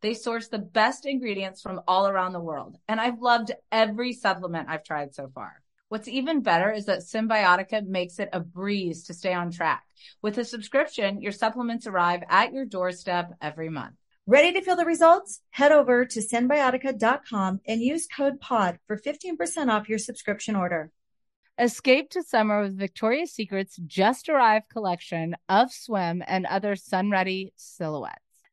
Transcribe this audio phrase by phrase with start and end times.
[0.00, 4.68] They source the best ingredients from all around the world, and I've loved every supplement
[4.68, 5.60] I've tried so far.
[5.88, 9.84] What's even better is that Cymbiotika makes it a breeze to stay on track.
[10.22, 13.94] With a subscription, your supplements arrive at your doorstep every month.
[14.26, 15.40] Ready to feel the results?
[15.50, 20.92] Head over to cymbiotika.com and use code POD for 15% off your subscription order.
[21.58, 27.52] Escape to summer with Victoria's Secret's just arrived collection of swim and other sun ready
[27.56, 28.27] silhouettes.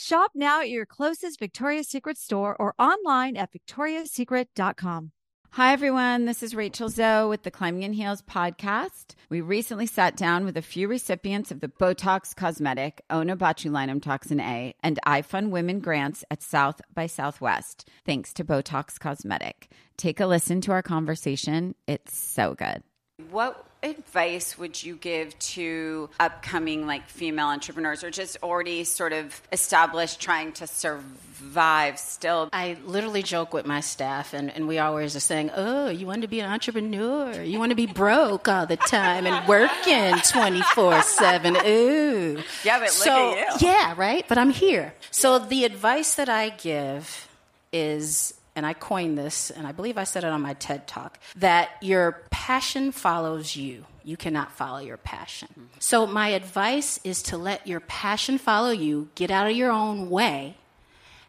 [0.00, 5.10] Shop now at your closest Victoria's Secret store or online at victoriassecret.com.
[5.50, 6.24] Hi, everyone.
[6.24, 9.16] This is Rachel Zoe with the Climbing in Heels podcast.
[9.28, 14.72] We recently sat down with a few recipients of the Botox Cosmetic, Onabotulinum Toxin A,
[14.84, 19.68] and iFund Women grants at South by Southwest, thanks to Botox Cosmetic.
[19.96, 21.74] Take a listen to our conversation.
[21.88, 22.84] It's so good.
[23.30, 29.42] What advice would you give to upcoming like female entrepreneurs or just already sort of
[29.50, 32.48] established trying to survive still?
[32.52, 36.22] I literally joke with my staff and, and we always are saying oh you want
[36.22, 37.42] to be an entrepreneur?
[37.42, 42.42] You want to be broke all the time and working 24-7 ooh.
[42.62, 43.66] Yeah but so, at you.
[43.66, 44.24] yeah right?
[44.28, 44.94] But i'm here.
[45.10, 47.28] So the advice that i give
[47.72, 51.20] is and I coined this, and I believe I said it on my TED talk,
[51.36, 53.84] that your passion follows you.
[54.04, 55.68] You cannot follow your passion.
[55.78, 60.08] So, my advice is to let your passion follow you, get out of your own
[60.08, 60.56] way,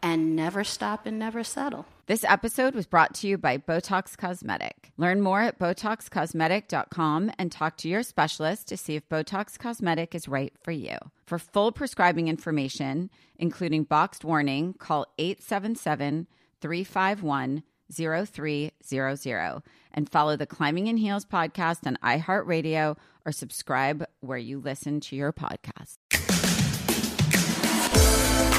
[0.02, 1.85] and never stop and never settle.
[2.06, 4.94] This episode was brought to you by Botox Cosmetic.
[4.96, 10.29] Learn more at BotoxCosmetic.com and talk to your specialist to see if Botox Cosmetic is
[10.29, 10.96] right for you.
[11.25, 16.28] For full prescribing information, including boxed warning, call 877
[16.62, 19.61] 351 0300
[19.94, 25.16] and follow the Climbing in Heels podcast on iHeartRadio or subscribe where you listen to
[25.16, 25.97] your podcast.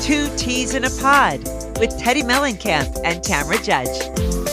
[0.03, 1.41] Two T's in a Pod
[1.79, 4.50] with Teddi Mellencamp and Tamra Judge.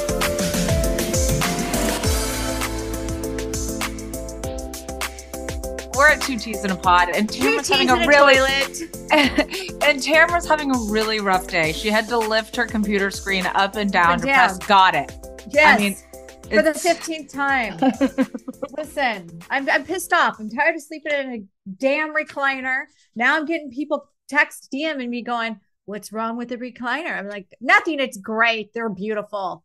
[5.97, 9.11] We're at two T's in a pod, and Tamara's having a really lit
[9.83, 11.71] and Tamara's having a really rough day.
[11.71, 15.11] She had to lift her computer screen up and down to press got it.
[15.49, 15.79] Yes.
[15.79, 15.95] I mean,
[16.49, 17.77] for the 15th time.
[18.77, 20.39] Listen, I'm, I'm pissed off.
[20.39, 22.83] I'm tired of sleeping in a damn recliner.
[23.15, 27.17] Now I'm getting people text DMing me going, What's wrong with the recliner?
[27.17, 27.99] I'm like, Nothing.
[27.99, 28.73] It's great.
[28.73, 29.63] They're beautiful.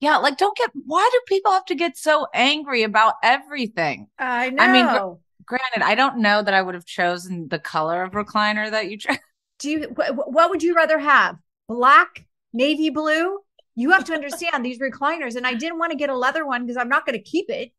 [0.00, 4.08] Yeah, like don't get why do people have to get so angry about everything?
[4.18, 4.62] I know.
[4.62, 8.70] I mean, granted, I don't know that I would have chosen the color of recliner
[8.70, 9.18] that you chose.
[9.58, 9.82] Do you?
[9.88, 11.36] Wh- what would you rather have?
[11.68, 13.38] Black, navy blue?
[13.74, 16.66] You have to understand these recliners, and I didn't want to get a leather one
[16.66, 17.72] because I'm not going to keep it.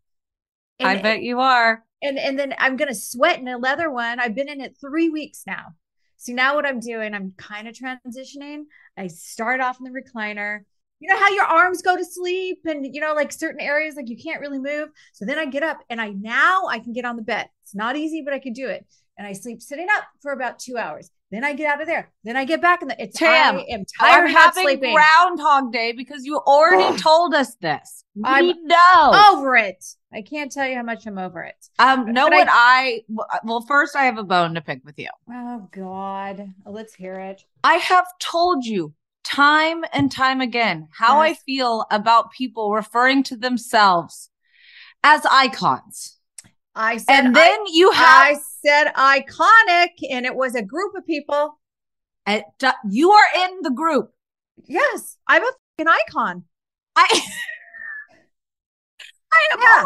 [0.79, 1.83] And, I bet you are.
[2.01, 4.19] And and then I'm going to sweat in a leather one.
[4.19, 5.73] I've been in it three weeks now.
[6.17, 8.63] See now what I'm doing, I'm kind of transitioning.
[8.97, 10.61] I start off in the recliner
[10.99, 14.09] you know how your arms go to sleep and you know like certain areas like
[14.09, 14.89] you can't really move?
[15.13, 17.49] So then i get up and i now i can get on the bed.
[17.63, 18.85] It's not easy but i can do it.
[19.17, 21.11] And i sleep sitting up for about two hours.
[21.31, 22.11] Then i get out of there.
[22.23, 24.93] Then i get back in the it's Tam, i am tired I'm having sleeping.
[24.95, 28.03] groundhog day because you already told us this.
[28.15, 29.31] We I'm know.
[29.33, 29.83] over it.
[30.13, 31.55] I can't tell you how much i'm over it.
[31.77, 35.09] Um know what I, I well first i have a bone to pick with you.
[35.31, 36.53] Oh god.
[36.65, 37.43] Let's hear it.
[37.63, 38.93] I have told you
[39.27, 41.31] time and time again how yes.
[41.31, 44.29] I feel about people referring to themselves
[45.03, 46.17] as icons.
[46.73, 48.05] I said, and then I, you have.
[48.05, 51.59] I said iconic, and it was a group of people.
[52.25, 52.45] And
[52.89, 54.13] you are in the group.
[54.65, 56.45] Yes, I'm a fucking icon.
[56.95, 57.07] I.
[59.33, 59.67] I am yeah.
[59.67, 59.81] I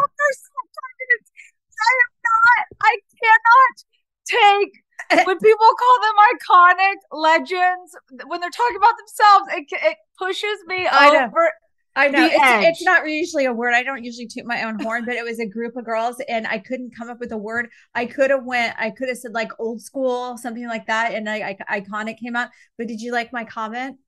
[2.04, 2.66] am not.
[2.80, 3.76] I cannot
[4.24, 7.96] take when people call them iconic legends,
[8.26, 11.52] when they're talking about themselves, it, it pushes me over.
[11.94, 12.64] I know The it's, edge.
[12.64, 13.74] it's not usually a word.
[13.74, 16.46] I don't usually toot my own horn, but it was a group of girls, and
[16.46, 17.68] I couldn't come up with a word.
[17.94, 18.74] I could have went.
[18.78, 22.34] I could have said like old school, something like that, and I, I iconic came
[22.34, 22.48] out.
[22.78, 23.98] But did you like my comment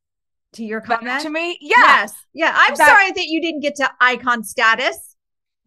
[0.55, 1.23] to your Back comment?
[1.25, 1.59] to me?
[1.61, 1.75] Yeah.
[1.79, 2.15] Yes.
[2.33, 2.55] Yeah.
[2.57, 5.17] I'm That- sorry that you didn't get to icon status.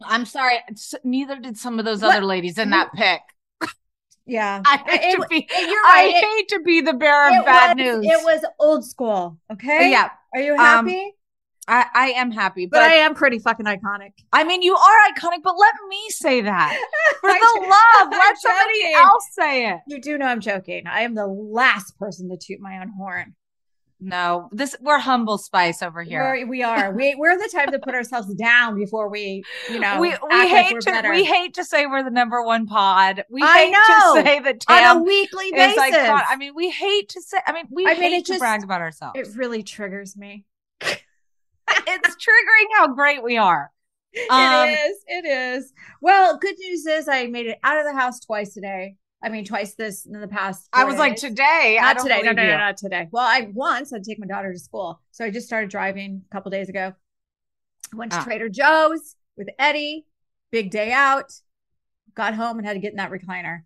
[0.02, 0.58] I'm sorry.
[1.04, 3.20] Neither did some of those What- other ladies in that pic.
[4.28, 4.62] Yeah.
[4.64, 5.36] I hate It- to be.
[5.50, 6.14] it- you're I right.
[6.14, 8.04] It- hate to be the bearer it of bad was, news.
[8.06, 9.38] It was old school.
[9.52, 9.90] Okay.
[9.90, 11.14] Yeah, Are you Um, happy?
[11.70, 14.12] I, I am happy, but but, I am pretty fucking iconic.
[14.32, 15.42] I mean, you are iconic.
[15.42, 16.78] But let me say that
[17.20, 17.72] for the do- love.
[18.06, 18.94] I'm Let somebody joking.
[18.96, 19.80] else say it.
[19.86, 20.86] You do know I'm joking.
[20.86, 23.34] I am the last person to toot my own horn.
[24.00, 26.22] No, this we're humble spice over here.
[26.22, 26.92] We're, we are.
[26.94, 30.72] We we're the type to put ourselves down before we, you know, we we hate
[30.72, 31.10] we're to better.
[31.10, 33.24] we hate to say we're the number one pod.
[33.28, 34.14] We I hate know.
[34.14, 35.96] to say that on a weekly is basis.
[35.96, 36.24] iconic.
[36.28, 37.38] I mean, we hate to say.
[37.44, 39.18] I mean, we I mean, hate it to just- brag about ourselves.
[39.18, 40.44] it really triggers me.
[40.80, 43.72] it's triggering how great we are.
[44.30, 44.96] Um, it is.
[45.06, 45.72] It is.
[46.00, 48.94] Well, good news is I made it out of the house twice today.
[49.22, 50.68] I mean, twice this in the past.
[50.72, 51.22] I was like, days.
[51.22, 52.22] today, I not don't today.
[52.22, 53.08] No, no, no, not today.
[53.10, 56.34] Well, I once I'd take my daughter to school, so I just started driving a
[56.34, 56.94] couple days ago.
[57.94, 58.24] Went to Ah.
[58.24, 60.06] Trader Joe's with Eddie.
[60.52, 61.32] Big day out.
[62.14, 63.62] Got home and had to get in that recliner.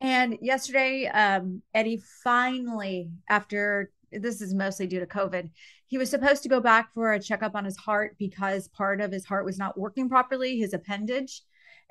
[0.00, 5.50] And yesterday, um, Eddie finally, after this is mostly due to COVID,
[5.86, 9.12] he was supposed to go back for a checkup on his heart because part of
[9.12, 11.42] his heart was not working properly, his appendage.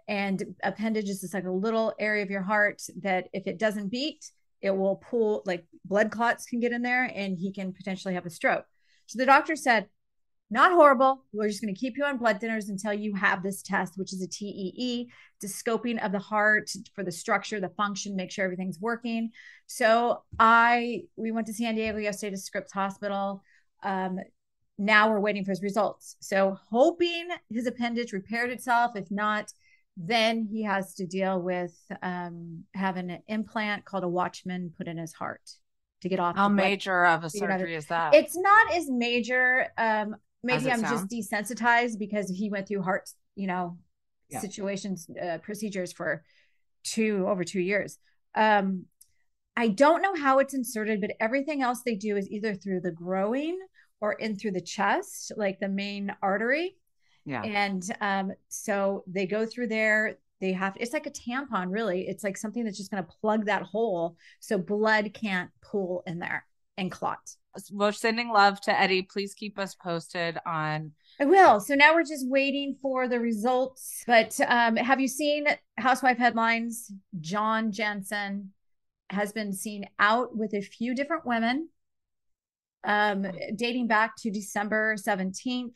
[0.08, 3.90] And appendage is just like a little area of your heart that if it doesn't
[3.90, 4.26] beat,
[4.62, 8.26] it will pull like blood clots can get in there and he can potentially have
[8.26, 8.66] a stroke.
[9.08, 9.88] So the doctor said,
[10.50, 11.26] not horrible.
[11.34, 14.14] We're just going to keep you on blood thinners until you have this test, which
[14.14, 15.10] is a TEE,
[15.42, 19.32] to scoping of the heart for the structure, the function, make sure everything's working.
[19.66, 23.44] So I we went to San Diego yesterday to Scripps Hospital.
[23.82, 24.20] Um,
[24.78, 26.18] now we're waiting for his results.
[26.20, 28.96] So hoping his appendage repaired itself.
[28.96, 29.52] If not,
[29.98, 34.98] then he has to deal with um, having an implant called a Watchman put in
[34.98, 35.42] his heart
[36.02, 36.36] to get off.
[36.36, 38.14] How blood- major of a surgery is that?
[38.16, 39.68] It's not as major.
[39.78, 43.78] Um, maybe I'm just desensitized because he went through heart, you know,
[44.30, 44.40] Yeah.
[44.40, 46.24] situations, uh, procedures for
[46.84, 48.00] two over two years.
[48.36, 48.86] Um,
[49.56, 52.92] I don't know how it's inserted, but everything else they do is either through the
[52.92, 53.60] growing
[54.02, 56.76] or in through the chest, like the main artery.
[57.26, 57.42] Yeah.
[57.42, 60.18] And um, so they go through there.
[60.42, 62.08] They have it's like a tampon, really.
[62.08, 66.20] It's like something that's just going to plug that hole so blood can't pool in
[66.20, 66.46] there
[66.78, 67.20] and clot.
[67.72, 69.04] We're sending love to Eddie.
[69.04, 70.92] Please keep us posted on.
[71.20, 71.60] I will.
[71.60, 74.04] So now we're just waiting for the results.
[74.08, 75.46] But um, have you seen
[75.78, 76.92] Housewife headlines?
[77.20, 78.52] John Janssen
[79.12, 81.70] has been seen out with a few different women,
[82.84, 85.74] um, dating back to December 17th.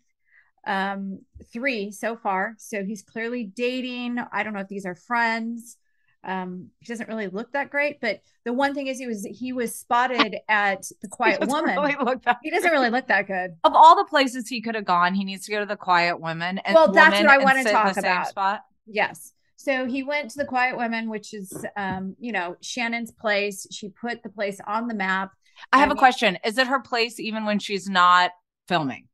[0.66, 1.20] Um,
[1.54, 2.56] three so far.
[2.58, 4.18] So he's clearly dating.
[4.32, 5.78] I don't know if these are friends.
[6.24, 9.54] Um, he doesn't really look that great, but the one thing is he was he
[9.54, 11.78] was spotted at the Quiet Doesn't Woman.
[11.78, 13.52] really he doesn't really look that good.
[13.64, 16.20] Of all the places he could have gone, he needs to go to the Quiet
[16.20, 16.58] Woman.
[16.60, 18.28] And Well, that's what I wanna talk the about.
[18.28, 18.62] Spot.
[18.86, 19.32] Yes.
[19.56, 23.66] So he went to the Quiet Women, which is, um, you know, Shannon's place.
[23.72, 25.32] She put the place on the map.
[25.74, 26.38] I have a question.
[26.46, 28.32] Is it her place even when she's not
[28.68, 29.08] filming?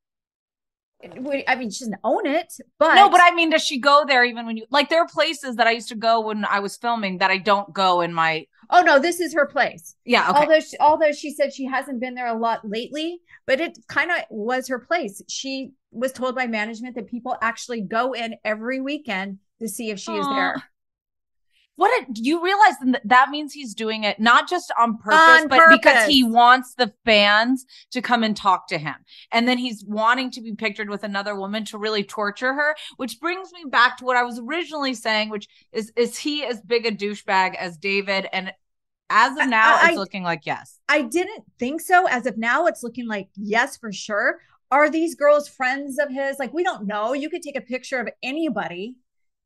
[1.47, 4.23] I mean, she doesn't own it, but no, but I mean, does she go there
[4.23, 4.89] even when you like?
[4.89, 7.73] There are places that I used to go when I was filming that I don't
[7.73, 8.47] go in my.
[8.69, 9.95] oh no, this is her place.
[10.05, 10.39] Yeah, okay.
[10.39, 14.11] Although, she, although she said she hasn't been there a lot lately, but it kind
[14.11, 15.21] of was her place.
[15.27, 19.99] She was told by management that people actually go in every weekend to see if
[19.99, 20.63] she is there.
[21.75, 25.47] What did you realize that that means he's doing it not just on purpose, On
[25.47, 28.95] but because he wants the fans to come and talk to him.
[29.31, 33.19] And then he's wanting to be pictured with another woman to really torture her, which
[33.19, 36.85] brings me back to what I was originally saying, which is is he as big
[36.85, 38.27] a douchebag as David?
[38.31, 38.53] And
[39.09, 40.79] as of now, I- it's looking like yes.
[40.87, 42.07] I didn't think so.
[42.07, 44.39] As of now, it's looking like yes, for sure.
[44.71, 46.39] Are these girls friends of his?
[46.39, 47.13] Like, we don't know.
[47.13, 48.95] You could take a picture of anybody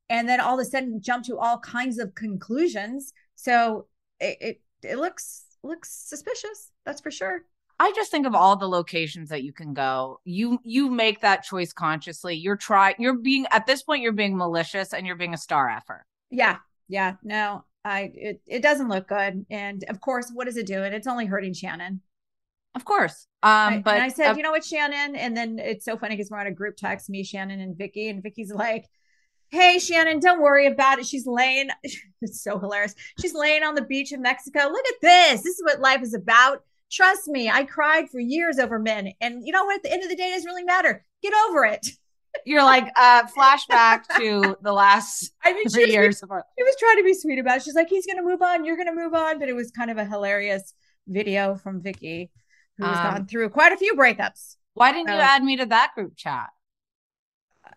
[0.09, 3.13] and then all of a sudden jump to all kinds of conclusions.
[3.35, 3.87] So
[4.19, 6.71] it it, it looks looks suspicious.
[6.85, 7.41] That's for sure.
[7.79, 10.19] I just think of all the locations that you can go.
[10.23, 12.35] You you make that choice consciously.
[12.35, 15.69] You're trying you're being at this point you're being malicious and you're being a star
[15.69, 16.05] effer.
[16.31, 16.57] Yeah.
[16.87, 17.15] Yeah.
[17.21, 19.45] No, I it, it doesn't look good.
[19.51, 20.93] And of course, what is it doing?
[20.93, 22.01] It's only hurting Shannon.
[22.73, 23.27] Of course.
[23.43, 25.15] Um I- but and I said, uh, you know what, Shannon?
[25.15, 28.09] And then it's so funny because we're on a group text, me, Shannon, and Vicki,
[28.09, 28.85] and Vicki's like,
[29.49, 31.05] Hey, Shannon, don't worry about it.
[31.05, 31.69] She's laying,
[32.21, 32.95] it's so hilarious.
[33.19, 34.67] She's laying on the beach in Mexico.
[34.67, 35.41] Look at this.
[35.43, 36.63] This is what life is about.
[36.91, 39.11] Trust me, I cried for years over men.
[39.21, 39.77] And you know what?
[39.77, 41.03] At the end of the day, it doesn't really matter.
[41.21, 41.85] Get over it.
[42.45, 46.45] You're like uh flashback to the last I mean, she three was, years of our
[46.57, 47.63] she was trying to be sweet about it.
[47.63, 48.63] She's like, he's going to move on.
[48.63, 49.39] You're going to move on.
[49.39, 50.73] But it was kind of a hilarious
[51.07, 52.29] video from Vicki,
[52.77, 54.57] who's Um, gone through quite a few breakups.
[54.75, 55.21] Why didn't you Oh.
[55.21, 56.49] add me to that group chat?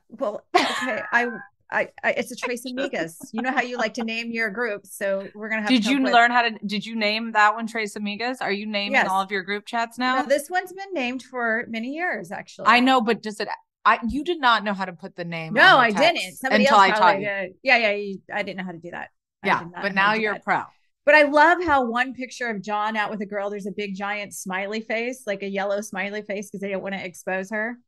[0.08, 1.02] Well, okay.
[1.12, 1.28] I,
[1.72, 3.14] I, I, it's a Tres Amigas.
[3.32, 4.96] You know how you like to name your groups.
[4.96, 7.54] So we're going to have Did you with- learn how to did you name that
[7.54, 8.38] one Tres Amigas?
[8.40, 9.08] Are you naming Yes.
[9.08, 10.22] all of your group chats now?
[10.22, 12.66] No, this one's been named for many years, actually.
[12.66, 13.48] I know, but does it
[13.84, 16.34] I you did not know how to put the name No, I didn't.
[16.36, 17.26] Somebody until else I taught you.
[17.26, 17.52] did.
[17.62, 17.90] Yeah, yeah.
[17.92, 19.08] You, I didn't know how to do that.
[19.44, 20.44] Yeah, did not know but now you're that.
[20.44, 20.62] pro.
[21.06, 23.94] But I love how one picture of John out with a girl, there's a big
[23.94, 27.78] giant smiley face, like a yellow smiley face, because they don't want to expose her.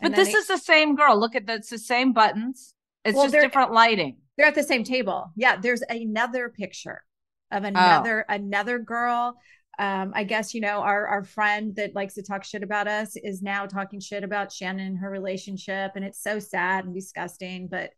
[0.00, 1.18] But And this they- is the same girl.
[1.20, 1.58] Look at that.
[1.58, 2.74] It's the same buttons.
[3.04, 4.18] It's Well, just different lighting.
[4.36, 5.32] they're at the same table.
[5.36, 7.02] Yeah, there's another picture
[7.50, 7.56] Oh.
[7.58, 9.36] of another another girl.
[9.78, 13.16] Um, I guess you know our our friend that likes to talk shit about us
[13.16, 17.68] is now talking shit about Shannon and her relationship, and it's so sad and disgusting.
[17.68, 17.90] But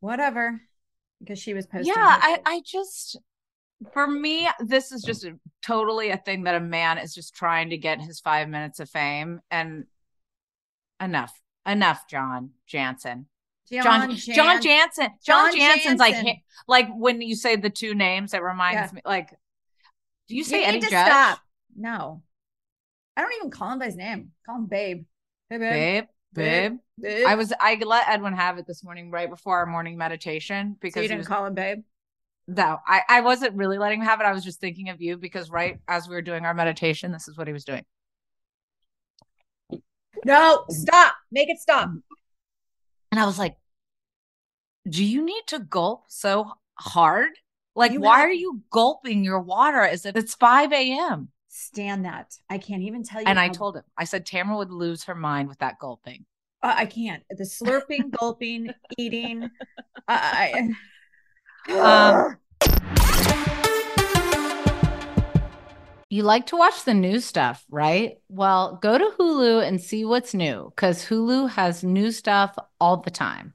[0.00, 0.60] whatever,
[1.20, 1.94] because she was posting.
[1.94, 2.38] Yeah, I.
[2.44, 3.16] I just
[3.92, 7.70] for me, this is just a, totally a thing that a man is just trying
[7.70, 9.86] to get his five minutes of fame and
[11.00, 11.32] enough.
[11.66, 13.26] Enough, John Janssen.
[13.72, 15.08] John Jan- John Janssen.
[15.24, 16.26] John, John Janssen's like Janssen.
[16.34, 18.94] hi- like when you say the two names, it reminds Yeah.
[18.96, 19.30] me like
[20.28, 21.06] do you say you Eddie to Judge?
[21.06, 21.40] stop.
[21.76, 22.22] No,
[23.16, 24.32] I don't even call him by his name.
[24.46, 25.04] Call him Babe.
[25.50, 26.78] Hey, Babe, babe.
[27.00, 27.26] babe.
[27.26, 30.78] I was I let Edwin have it this morning right before our morning meditation So
[30.80, 31.82] because you didn't was call him Babe.
[32.48, 34.24] no, I, I wasn't really letting him have it.
[34.24, 37.28] I was just thinking of you because right as we were doing our meditation, this
[37.28, 37.84] is what he was doing.
[40.24, 41.14] No, stop.
[41.30, 41.90] Make it stop.
[43.10, 43.56] And I was like,
[44.88, 47.30] Do you need to gulp so hard?
[47.74, 51.28] Like, You why have- are you gulping your water as if it's 5 a.m.?
[51.48, 52.36] Stand that.
[52.50, 53.26] I can't even tell you.
[53.26, 56.24] And I told him, I said, Tamara would lose her mind with that gulping.
[56.62, 57.22] Uh, I can't.
[57.30, 59.50] The slurping, gulping, eating.
[60.08, 60.72] I.
[61.68, 62.38] I Um,
[66.10, 68.18] You like to watch the new stuff, right?
[68.28, 73.10] Well, go to Hulu and see what's new because Hulu has new stuff all the
[73.10, 73.54] time.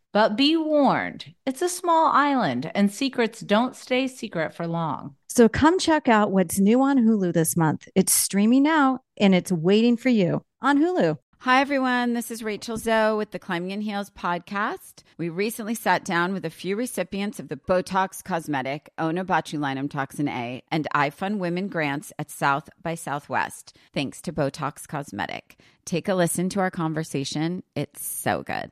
[0.13, 5.15] But be warned, it's a small island and secrets don't stay secret for long.
[5.29, 7.87] So come check out what's new on Hulu this month.
[7.95, 11.17] It's streaming now and it's waiting for you on Hulu.
[11.39, 12.13] Hi, everyone.
[12.13, 15.03] This is Rachel Zoe with the Climbing in Heels podcast.
[15.17, 20.61] We recently sat down with a few recipients of the Botox Cosmetic, Onabotulinum Toxin A,
[20.69, 25.57] and iFund Women grants at South by Southwest, thanks to Botox Cosmetic.
[25.85, 27.63] Take a listen to our conversation.
[27.75, 28.71] It's so good.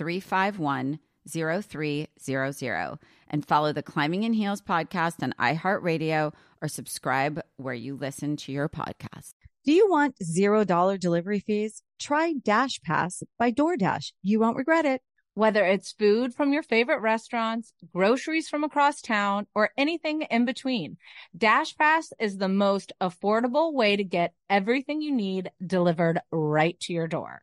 [0.00, 7.96] 351 0300 and follow the Climbing in Heels podcast on iHeartRadio or subscribe where you
[7.96, 9.34] listen to your podcast.
[9.66, 11.82] Do you want $0 delivery fees?
[11.98, 14.12] Try Dash Pass by DoorDash.
[14.22, 15.02] You won't regret it.
[15.34, 20.96] Whether it's food from your favorite restaurants, groceries from across town, or anything in between,
[21.36, 27.06] DashPass is the most affordable way to get everything you need delivered right to your
[27.06, 27.42] door.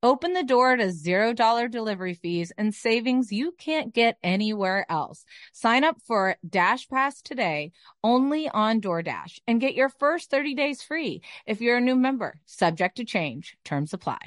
[0.00, 5.24] Open the door to $0 delivery fees and savings you can't get anywhere else.
[5.52, 7.72] Sign up for Dash Pass today
[8.04, 12.38] only on DoorDash and get your first 30 days free if you're a new member.
[12.46, 14.18] Subject to change, terms apply.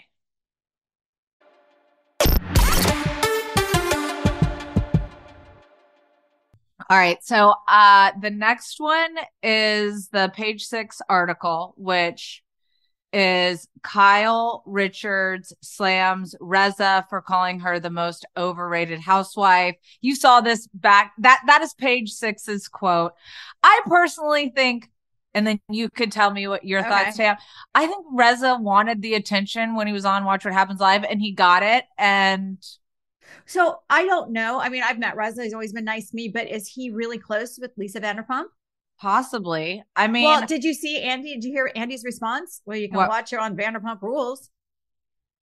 [6.90, 7.24] All right.
[7.24, 12.44] So uh the next one is the page six article, which
[13.14, 19.76] is Kyle Richards slams Reza for calling her the most overrated housewife.
[20.02, 23.14] You saw this back that that is page six's quote.
[23.64, 24.90] I personally think
[25.34, 26.90] and then you could tell me what your Okay.
[26.90, 27.38] thoughts, Tam.
[27.74, 31.22] I think Reza wanted the attention when he was on Watch What Happens Live and
[31.22, 31.86] he got it.
[31.98, 32.58] And
[33.46, 34.60] So I don't know.
[34.60, 35.44] I mean, I've met Reza.
[35.44, 38.46] He's always been nice to me, but is he really close with Lisa Vanderpump?
[39.02, 41.34] Possibly, I mean, well, did you see Andy?
[41.34, 42.62] Did you hear Andy's response?
[42.66, 43.10] Well, you can What?
[43.10, 44.50] watch her on Vanderpump Rules.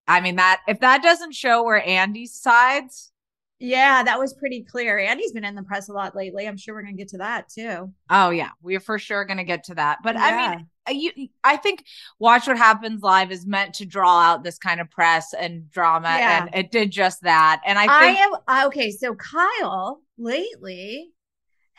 [0.07, 3.11] I mean that if that doesn't show where Andy's sides,
[3.59, 4.97] Yeah, that was pretty clear.
[4.97, 6.47] Andy's been in the press a lot lately.
[6.47, 7.93] I'm sure we're gonna get to that too.
[8.09, 9.99] oh yeah, we're for sure going to get to that.
[10.01, 11.83] But I mean, uh, you, I think
[12.17, 16.07] Watch What Happens Live is meant to draw out this kind of press and drama,
[16.17, 16.41] Yeah.
[16.47, 17.61] and it did just that.
[17.65, 18.89] And I I, am uh, okay.
[18.91, 21.09] So Kyle lately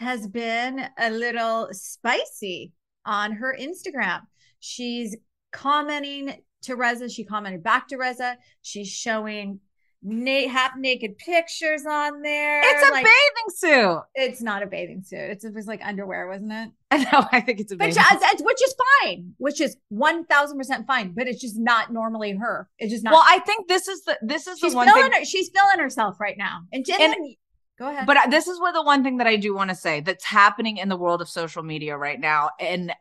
[0.00, 2.72] has been a little spicy
[3.06, 4.20] on her Instagram.
[4.58, 5.16] She's
[5.52, 7.08] commenting to Reza.
[7.08, 8.36] She commented back to Reza.
[8.62, 9.60] She's showing
[10.02, 12.60] na- half naked pictures on there.
[12.64, 13.48] it's a like, bathing
[13.82, 14.02] suit.
[14.14, 15.18] It's not a bathing suit.
[15.18, 16.70] It's it was like underwear, wasn't it?
[17.12, 18.44] No, I think it's a But bathing ju- suit.
[18.46, 21.12] which is fine, which is one thousand percent fine.
[21.14, 22.68] But it's just not normally her.
[22.78, 23.12] It's just not.
[23.12, 25.20] Well, I think this is the this is she's the one feeling thing.
[25.20, 26.60] her, she's feeling herself right now.
[26.72, 27.36] And, and, And-
[27.80, 28.06] go ahead.
[28.06, 30.76] But this is what the one thing that I do want to say that's happening
[30.76, 32.50] in the world of social media right now.
[32.60, 32.92] And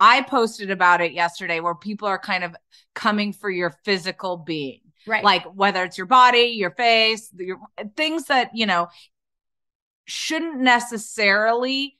[0.00, 2.56] I posted about it yesterday where people are kind of
[2.94, 4.80] coming for your physical being.
[5.06, 7.58] right, Like whether it's your body, your face, your
[7.96, 8.88] things that, you know,
[10.06, 11.98] shouldn't necessarily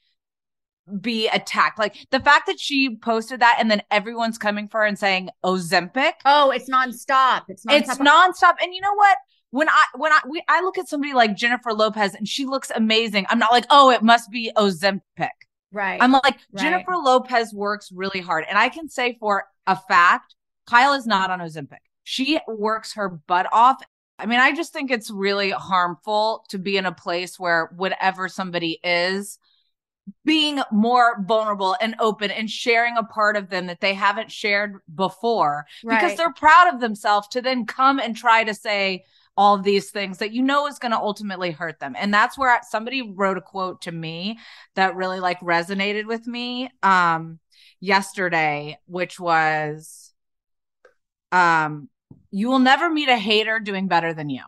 [1.01, 1.79] be attacked.
[1.79, 5.31] Like the fact that she posted that and then everyone's coming for her and saying
[5.45, 6.15] Ozempic.
[6.25, 7.43] Oh, it's nonstop.
[7.49, 7.81] It's nonstop.
[7.81, 8.55] It's nonstop.
[8.63, 9.19] And you know what?
[9.53, 12.73] When I when I we, I look at somebody like Jennifer Lopez and she looks
[12.75, 15.29] amazing, I'm not like, oh, it must be Ozempic.
[15.73, 16.03] right.
[16.03, 16.57] I'm like, Right.
[16.57, 18.45] Jennifer Lopez works really hard.
[18.49, 20.35] And I can say for a fact,
[20.67, 21.79] Kyle is not on Ozempic.
[22.03, 23.81] She works her butt off.
[24.19, 28.29] I mean, I just think it's really harmful to be in a place where whatever
[28.29, 29.39] somebody is,
[30.25, 34.81] being more vulnerable and open and sharing a part of them that they haven't shared
[34.93, 35.65] before
[35.97, 39.05] because they're proud of themselves to then come and try to say
[39.37, 41.95] all of these things that you know is going to ultimately hurt them.
[41.99, 44.39] And that's where somebody wrote a quote to me
[44.75, 47.39] that really like resonated with me um
[47.81, 50.13] yesterday, which was
[51.31, 51.89] um
[52.31, 54.43] you will never meet a hater doing better than you.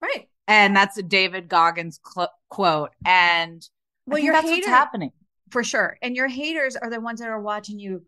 [0.00, 0.28] right.
[0.48, 3.66] And that's a David Goggins cl- quote and
[4.06, 5.12] Well, your that's hater what's happening.
[5.50, 8.04] for sure, and your haters are the ones that are watching you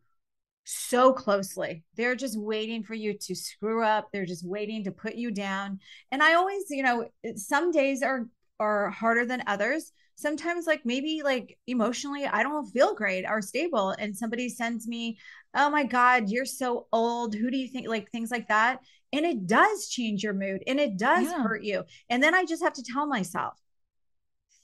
[0.64, 1.85] so closely.
[1.96, 4.09] They're just waiting for you to screw up.
[4.12, 5.81] They're just waiting to put you down.
[6.11, 8.27] And I always, you know, some days are
[8.61, 9.92] are harder than others.
[10.16, 15.18] Sometimes, like maybe like emotionally, I don't feel great or stable, and somebody sends me,
[15.55, 17.35] "Oh my God, you're so old.
[17.35, 18.81] Who do you think?" Like things like that,
[19.12, 21.42] and it does change your mood, and it does Yeah.
[21.42, 21.85] hurt you.
[22.09, 23.61] And then I just have to tell myself,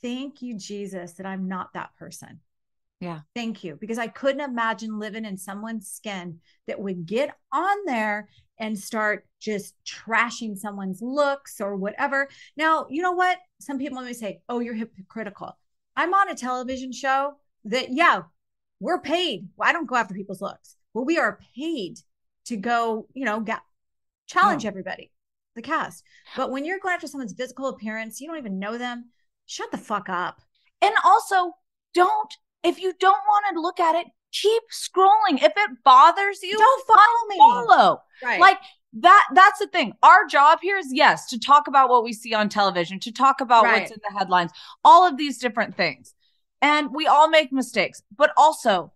[0.03, 2.41] "Thank you, Jesus, that I'm not that person."
[3.01, 3.21] Yeah.
[3.35, 3.77] Thank you.
[3.81, 9.27] Because I couldn't imagine living in someone's skin that would get on there and start
[9.41, 12.29] just trashing someone's looks or whatever.
[12.59, 13.39] Now, you know what?
[13.59, 15.57] Some people may say, oh, you're hypocritical.
[15.97, 18.23] I'm on a television show that, yeah,
[18.81, 19.49] we're paid.
[19.57, 21.99] Well, I don't go after people's looks, Well, we are paid
[22.47, 23.61] to go, you know, get,
[24.27, 25.11] challenge everybody,
[25.57, 26.05] the cast.
[26.37, 29.11] But when you're going after someone's physical appearance, you don't even know them,
[29.47, 30.41] shut the fuck up.
[30.83, 31.53] And also,
[31.95, 35.43] don't if you don't want to look at it, keep scrolling.
[35.43, 37.37] If it bothers you, Don't follow me.
[37.39, 38.03] follow.
[38.23, 38.41] Right.
[38.41, 38.59] Like
[38.95, 39.93] that that's the thing.
[40.03, 43.41] Our job here is yes, to talk about what we see on television, to talk
[43.41, 43.81] about Right.
[43.83, 44.51] what's in the headlines,
[44.85, 46.15] all of these different things.
[46.63, 48.93] And we all make mistakes, but also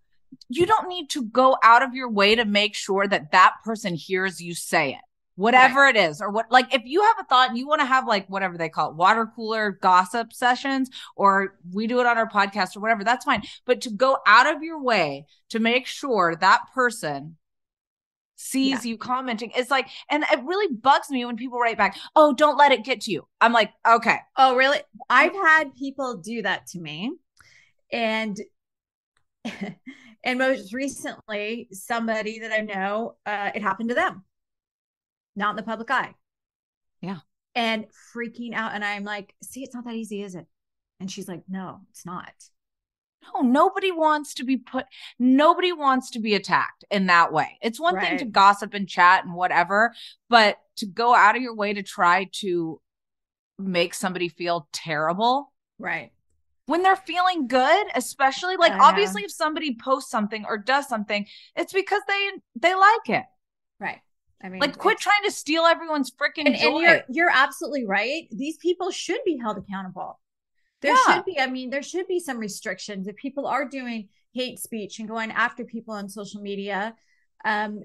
[0.48, 3.94] you don't need to go out of your way to make sure that that person
[3.94, 5.00] hears you say it.
[5.36, 7.86] Whatever it is, or what, like if you have a thought and you want to
[7.86, 12.18] have like whatever they call it, water cooler gossip sessions, or we do it on
[12.18, 13.42] our podcast or whatever, that's fine.
[13.64, 17.36] But to go out of your way to make sure that person
[18.36, 19.52] sees you commenting.
[19.56, 22.84] It's like, and it really bugs me when people write back, "Oh, don't let it
[22.84, 24.78] get to you." I'm like, okay, Oh, really?
[25.08, 27.12] I've had people do that to me.
[27.92, 28.38] And
[30.24, 34.24] and most recently, somebody that I know, uh, it happened to them.
[35.36, 36.14] Not in the public eye.
[37.00, 37.18] Yeah.
[37.54, 38.72] And freaking out.
[38.74, 40.46] And I'm like, see, it's not that easy, is it?
[41.00, 42.32] And she's like, no, it's not.
[43.34, 44.86] no, nobody wants to be put.
[45.18, 47.58] Nobody wants to be attacked in that way.
[47.62, 49.92] It's one thing to gossip and chat and whatever,
[50.28, 52.80] but to go out of your way to try to
[53.58, 56.10] make somebody feel terrible Right.
[56.66, 58.82] when they're feeling good especially like know.
[58.82, 63.24] obviously if somebody posts something or does something it's because they they like it Right.
[64.44, 67.86] I mean, like quit trying to steal everyone's freaking and, joy and you're you're absolutely
[67.86, 68.28] right.
[68.30, 70.20] These people should be held accountable.
[70.82, 71.14] There Yeah.
[71.14, 74.98] should be, I mean, there should be some restrictions if people are doing hate speech
[74.98, 76.94] and going after people on social media.
[77.44, 77.82] Um,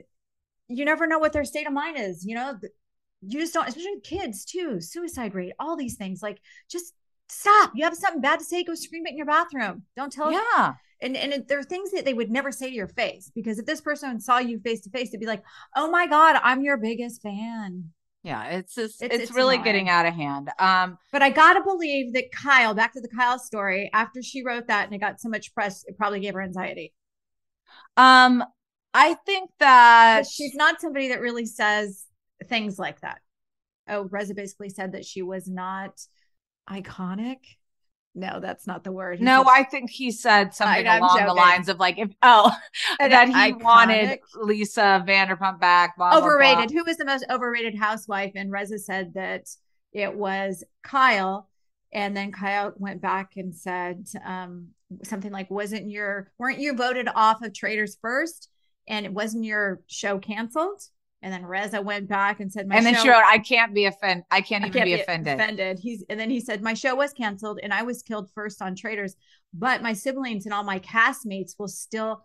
[0.68, 2.26] you never know what their state of mind is.
[2.26, 2.60] You know,
[3.22, 4.82] you just don't, especially with kids too.
[4.82, 6.22] Suicide rate, all these things.
[6.22, 6.94] Like, just
[7.30, 7.72] stop.
[7.74, 9.84] You have something bad to say, go scream it in your bathroom.
[9.96, 10.32] Don't tell.
[10.32, 13.32] yeah And and it, there are things that they would never say to your face
[13.34, 15.44] because if this person saw you face to face, they'd be like,
[15.76, 19.64] "Oh my god, I'm your biggest fan." yeah it's just It's- it's, it's really annoying.
[19.64, 23.40] getting out of hand um But I gotta believe that Kyle, back to the Kyle
[23.40, 26.42] story, after she wrote that and it got so much press, it probably gave her
[26.42, 26.94] anxiety.
[27.96, 28.44] um
[28.94, 32.04] i think that she's not somebody that really says
[32.48, 33.20] things like that.
[33.88, 36.00] Oh, Reza basically said that she was not
[36.70, 37.38] iconic.
[38.20, 39.20] No, that's not the word.
[39.20, 42.10] He no said- i think he said something I'm along the lines of like if
[42.22, 42.52] oh
[43.00, 43.62] that he iconic.
[43.64, 46.28] wanted lisa vanderpump back blah, blah, blah.
[46.28, 46.72] overrated.
[46.72, 48.34] Who was the most overrated housewife?
[48.36, 49.48] And Reza said that
[49.94, 51.50] it was Kyle.
[51.92, 54.70] And then Kyle went back and said um,
[55.04, 58.50] something like, "Wasn't your weren't you voted off of Traitors first?
[58.88, 60.82] And it wasn't your show canceled?"
[61.22, 63.74] And then Reza went back and said, "My and then show, she wrote i can't
[63.74, 66.62] be offended i can't I even can't be offended offended." He's and then he said,
[66.62, 69.16] "My show was canceled, and I was killed first on Traitors,
[69.54, 72.22] but my siblings and all my castmates will still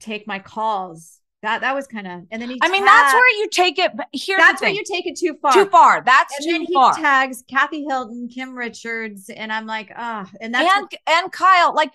[0.00, 2.58] take my calls." That that was kind of, and then he.
[2.62, 5.36] i mean that's where you take it but here's that's where you take it too
[5.42, 5.52] far.
[5.52, 9.66] too far that's And then too he far tags Kathy Hilton, Kim Richards, and I'm
[9.66, 11.92] like, ah, and that's and and Kyle, like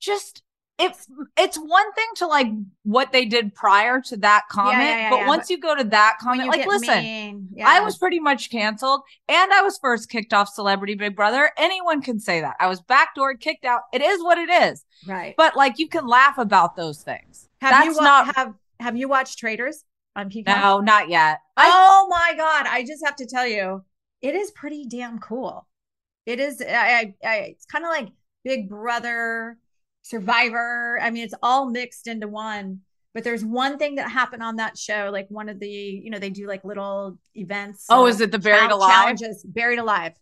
[0.00, 0.42] just
[0.80, 2.48] it's it's one thing to like
[2.84, 5.84] what they did prior to that comment, yeah, yeah, but yeah, once you go to
[5.84, 7.48] that comment, like listen.
[7.62, 11.50] I was pretty much canceled and I was first kicked off Celebrity Big Brother.
[11.56, 12.56] Anyone can say that.
[12.58, 13.82] I was backdoored, kicked out.
[13.92, 14.84] It is what it is.
[15.06, 15.34] right.
[15.36, 17.48] But like you can laugh about those things.
[17.60, 19.84] have that's you wa- not have have you watched Traitors
[20.16, 20.56] on Peacock?
[20.56, 21.40] no, not yet.
[21.56, 22.66] oh my god!
[22.66, 23.84] I just have to tell you,
[24.22, 25.66] it is pretty damn cool.
[26.26, 26.62] It is.
[26.62, 28.08] I, I, I it's kind of like
[28.44, 29.58] Big Brother,
[30.02, 30.98] Survivor.
[31.00, 32.80] I mean, it's all mixed into one.
[33.12, 36.20] But there's one thing that happened on that show, like one of the, you know,
[36.20, 37.86] they do like little events.
[37.90, 38.90] Oh, uh, is it the Buried Alive?
[38.90, 40.12] Challenges, buried alive.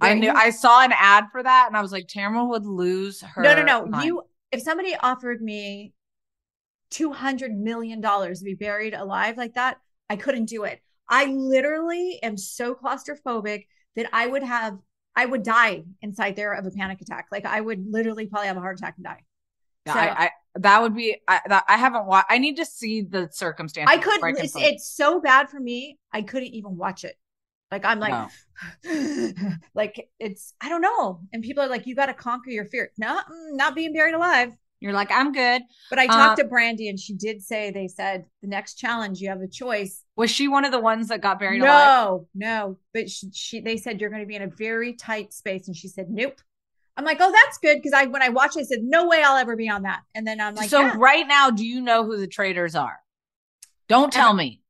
[0.00, 3.20] I knew I saw an ad for that and I was like, Tamara would lose
[3.20, 3.42] her.
[3.42, 3.86] No, no, no.
[3.86, 4.06] mind.
[4.06, 5.92] You, if somebody offered me
[6.90, 10.80] two hundred million dollars to be buried alive like that, I couldn't do it.
[11.08, 14.78] I literally am so claustrophobic that I would have,
[15.14, 17.26] I would die inside there of a panic attack.
[17.30, 19.22] Like I would literally probably have a heart attack and die.
[19.86, 22.26] Yeah, So- I, I that would be I that, I haven't watched.
[22.28, 23.94] I need to see the circumstances.
[23.94, 24.38] I couldn't.
[24.38, 25.98] It's, it's so bad for me.
[26.12, 27.16] I couldn't even watch it.
[27.70, 28.28] Like I'm like,
[28.84, 29.32] No.
[29.74, 30.52] like it's.
[30.60, 31.20] I don't know.
[31.32, 32.90] And people are like, you got to conquer your fear.
[32.98, 34.52] No, mm, not being buried alive.
[34.82, 35.62] You're like, I'm good.
[35.90, 39.20] But I talked Uh, to Brandi, and she did say they said the next challenge
[39.20, 40.02] you have a choice.
[40.16, 41.86] Was she one of the ones that got buried alive?
[41.86, 42.78] No, no.
[42.92, 45.76] But she, she, they said you're going to be in a very tight space, and
[45.76, 46.40] she said nope.
[46.96, 49.22] I'm like, oh, that's good because I when I watched, it, I said no way
[49.22, 50.00] I'll ever be on that.
[50.14, 50.94] And then I'm like, so yeah.
[50.98, 52.98] right now, do you know who the traitors are?
[53.88, 54.60] Don't tell me.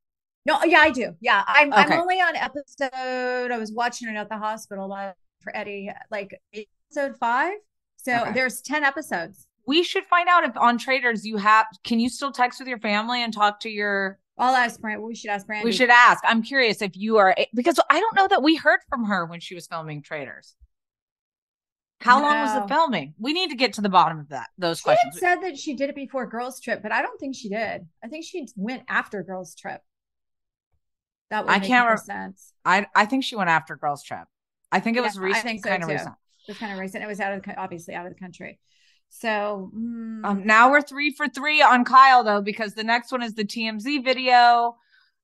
[0.44, 1.14] No, yeah, I do.
[1.20, 1.72] Yeah, I'm.
[1.72, 1.82] Okay.
[1.82, 3.50] I'm only on episode.
[3.52, 7.54] I was watching it at the hospital uh, for Eddie, like episode five.
[7.96, 8.32] So Okay.
[8.32, 9.46] there's ten episodes.
[9.66, 11.66] We should find out if on traitors you have.
[11.84, 14.18] Can you still text with your family and talk to your?
[14.38, 15.02] I'll ask Brand.
[15.02, 15.64] We should ask Brandi.
[15.64, 16.22] We should ask.
[16.26, 19.26] I'm curious if you are eh, because I don't know that we heard from her
[19.26, 20.56] when she was filming traitors.
[22.00, 23.14] How long was the filming?
[23.20, 24.48] We need to get to the bottom of that.
[24.58, 25.20] Those She questions.
[25.20, 27.86] said that she did it before Girls Trip, but I don't think she did.
[28.02, 29.80] I think she went after Girls Trip.
[31.30, 32.52] That would I make can't more rem- sense.
[32.64, 34.24] I I think she went after Girls Trip.
[34.72, 36.14] I think it was Yeah, I recent, think so kind of recent.
[36.48, 37.04] It was kind of recent.
[37.04, 38.58] It was out of the, obviously out of the country.
[39.14, 43.22] So mm, Um, now we're three for three on Kyle though, because the next one
[43.22, 44.76] is the TMZ video.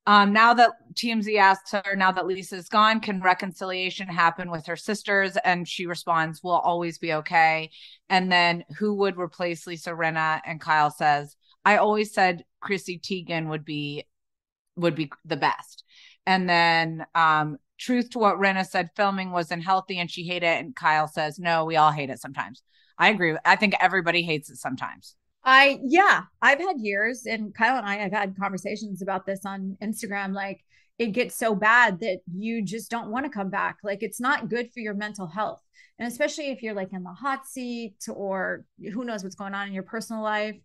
[0.06, 4.76] Um, now that TMZ asks her, now that Lisa's gone, can reconciliation happen with her
[4.76, 5.36] sisters?
[5.44, 7.70] And she responds, "We'll always be okay."
[8.08, 10.40] And then who would replace Lisa Rinna?
[10.46, 14.04] And Kyle says, "I always said Chrissy Teigen would be
[14.76, 15.84] would be the best.
[16.26, 20.64] And then um truth to what Rinna said, filming was unhealthy and she hated it.
[20.64, 22.62] And Kyle says, no, we all hate it sometimes.
[22.98, 23.36] I agree.
[23.44, 25.14] I think everybody hates it sometimes.
[25.44, 29.76] I yeah, I've had years, and Kyle and I have had conversations about this on
[29.82, 30.34] Instagram.
[30.34, 30.64] Like
[30.98, 33.78] it gets so bad that you just don't want to come back.
[33.84, 35.62] Like it's not good for your mental health.
[35.98, 39.68] And especially if you're like in the hot seat or who knows what's going on
[39.68, 40.56] in your personal life,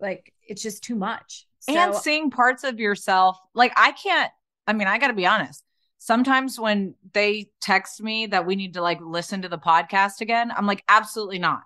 [0.00, 1.46] like it's just too much.
[1.60, 4.30] So, and seeing parts of yourself, like I can't,
[4.66, 5.64] I mean, I got to be honest.
[5.98, 10.52] Sometimes when they text me that we need to like listen to the podcast again,
[10.54, 11.62] I'm like, absolutely not.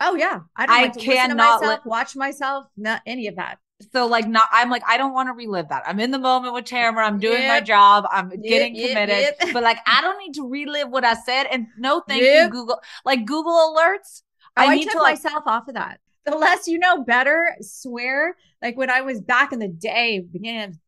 [0.00, 3.58] Oh yeah, I, don't I like cannot myself, watch myself, not any of that.
[3.92, 5.82] So like not I'm like I don't want to relive that.
[5.86, 7.06] I'm in the moment with Tamara.
[7.06, 7.48] I'm doing yep.
[7.48, 8.06] my job.
[8.10, 9.34] I'm yep, getting committed.
[9.40, 11.44] Yep, but like I don't need to relive what I said.
[11.44, 12.80] And no thank you, Google.
[13.04, 14.22] Like Google alerts.
[14.56, 16.00] Oh, I, I need took to like, myself off of that.
[16.24, 18.36] The less you know better, swear.
[18.60, 20.78] Like when I was back in the day, beginning of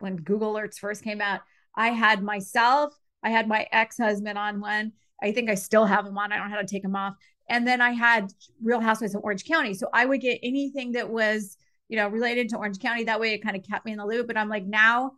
[0.00, 1.40] when Google alerts first came out,
[1.74, 4.92] I had myself, I had my ex-husband on one.
[5.22, 6.32] I think I still have him on.
[6.32, 7.14] I don't know how to take him off.
[7.48, 9.74] And then I had Real Housewives of Orange County.
[9.74, 11.56] So I would get anything that was
[11.92, 13.04] you know, related to Orange County.
[13.04, 14.26] That way it kind of kept me in the loop.
[14.26, 15.12] But I'm like, now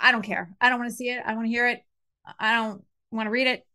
[0.00, 0.48] I don't care.
[0.58, 1.22] I don't want to see it.
[1.26, 1.82] I want to hear it.
[2.38, 3.66] I don't want to read it.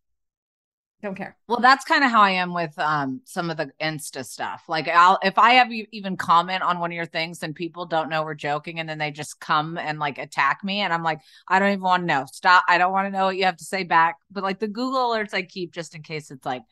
[1.03, 1.37] Don't care.
[1.47, 4.63] Well, that's kind of how I am with um some of the Insta stuff.
[4.67, 8.09] Like I'll if I have even comment on one of your things and people don't
[8.09, 11.19] know we're joking and then they just come and like attack me and I'm like,
[11.47, 12.25] I don't even want to know.
[12.31, 12.63] Stop.
[12.67, 14.15] I don't want to know what you have to say back.
[14.31, 16.63] But like the Google alerts I keep just in case it's like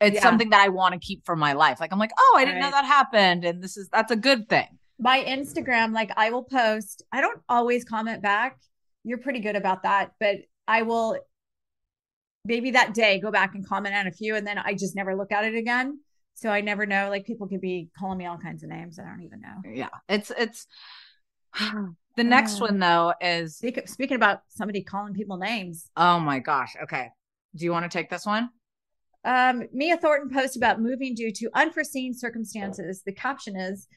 [0.00, 0.22] it's yeah.
[0.22, 1.80] something that I want to keep for my life.
[1.80, 2.66] Like I'm like, oh, I didn't right.
[2.66, 4.66] know that happened, and this is that's a good thing.
[4.98, 7.02] My Instagram, like I will post.
[7.12, 8.58] I don't always comment back.
[9.04, 10.36] You're pretty good about that, but
[10.68, 11.18] I will
[12.44, 15.14] maybe that day go back and comment on a few, and then I just never
[15.16, 16.00] look at it again.
[16.34, 17.08] So I never know.
[17.08, 18.98] Like people could be calling me all kinds of names.
[18.98, 19.70] I don't even know.
[19.72, 20.66] Yeah, it's it's.
[22.16, 22.64] The next oh.
[22.64, 25.90] one though is speaking about somebody calling people names.
[25.98, 26.74] Oh my gosh.
[26.82, 27.10] Okay.
[27.54, 28.48] Do you want to take this one?
[29.26, 33.02] Um, Mia Thornton posted about moving due to unforeseen circumstances.
[33.04, 33.88] The caption is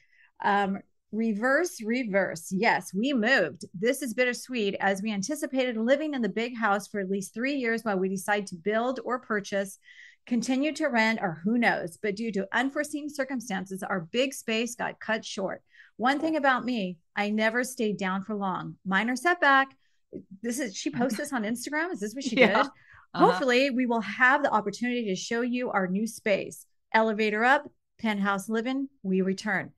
[0.43, 0.79] um,
[1.11, 2.51] reverse, reverse.
[2.51, 3.65] Yes, we moved.
[3.79, 7.53] This is bittersweet as we anticipated living in the big house for at least three
[7.53, 9.77] years while we decide to build or purchase,
[10.25, 11.99] continue to rent, or who knows.
[12.01, 15.61] But due to unforeseen circumstances, our big space got cut short.
[15.97, 18.77] One thing about me, I never stayed down for long.
[18.83, 19.75] Minor setback.
[20.41, 21.91] This is she posted this on Instagram.
[21.91, 22.63] Is this what she yeah.
[22.63, 22.71] did?
[23.13, 23.25] Uh-huh.
[23.31, 26.65] Hopefully, we will have the opportunity to show you our new space.
[26.93, 27.69] Elevator up,
[27.99, 29.71] penthouse living, we return.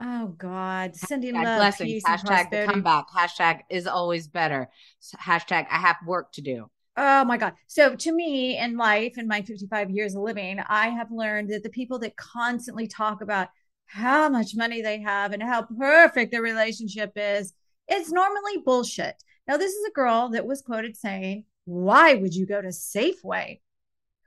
[0.00, 1.90] Oh God, sending Hashtag love, blessings.
[1.90, 3.06] peace, Hashtag come back.
[3.10, 4.68] Hashtag is always better.
[5.16, 6.70] Hashtag I have work to do.
[6.98, 7.54] Oh my God.
[7.66, 11.62] So to me in life, in my 55 years of living, I have learned that
[11.62, 13.48] the people that constantly talk about
[13.86, 17.52] how much money they have and how perfect their relationship is,
[17.88, 19.22] it's normally bullshit.
[19.46, 23.60] Now, this is a girl that was quoted saying, why would you go to Safeway?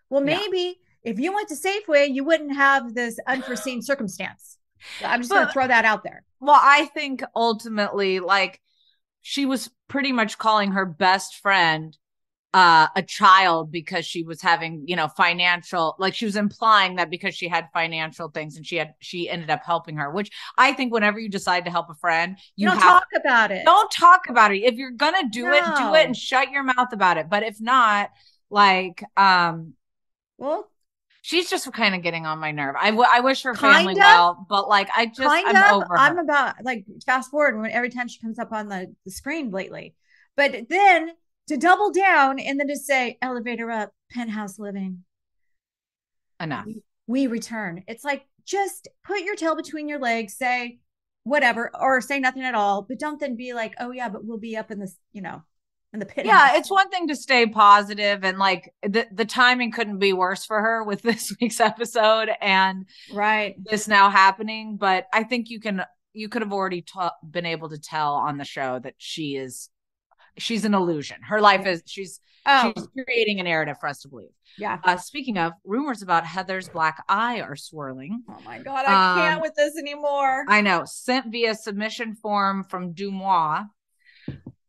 [0.09, 1.11] Well, maybe yeah.
[1.11, 4.57] if you went to Safeway, you wouldn't have this unforeseen circumstance.
[5.03, 6.23] I'm just going to throw that out there.
[6.39, 8.61] Well, I think ultimately, like,
[9.21, 11.97] she was pretty much calling her best friend
[12.53, 17.11] uh, a child because she was having, you know, financial, like she was implying that
[17.11, 20.73] because she had financial things and she had, she ended up helping her, which I
[20.73, 23.65] think whenever you decide to help a friend, you, you don't have, talk about it.
[23.65, 24.63] Don't talk about it.
[24.63, 25.53] If you're going to do no.
[25.53, 27.29] it, do it and shut your mouth about it.
[27.29, 28.09] But if not,
[28.49, 29.73] like, um,
[30.39, 30.71] well,
[31.21, 32.75] she's just kind of getting on my nerve.
[32.79, 35.83] I, w- I wish her family of, well, but like, I just, kind I'm of,
[35.83, 39.11] over I'm about like fast forward when every time she comes up on the, the
[39.11, 39.93] screen lately.
[40.35, 41.11] But then
[41.49, 45.03] to double down and then to say elevator up, penthouse living.
[46.39, 46.65] Enough.
[46.65, 47.83] We, we return.
[47.87, 50.79] It's like just put your tail between your legs, say
[51.23, 54.37] whatever, or say nothing at all, but don't then be like, oh yeah, but we'll
[54.37, 55.41] be up in this, you know,
[55.91, 56.27] in the pit.
[56.27, 60.45] Yeah, it's one thing to stay positive and like the the timing couldn't be worse
[60.45, 64.77] for her with this week's episode and right this now happening.
[64.77, 65.83] But I think you can
[66.13, 69.69] you could have already ta- been able to tell on the show that she is
[70.39, 71.21] she's an illusion.
[71.21, 72.73] Her life is she's oh.
[72.75, 74.29] she's creating a narrative for us to believe.
[74.57, 74.79] Yeah.
[74.83, 78.23] Uh, speaking of rumors about Heather's black eye are swirling.
[78.29, 80.45] Oh my god, I um, can't with this anymore.
[80.47, 80.83] I know.
[80.85, 83.67] Sent via submission form from DeuxMoi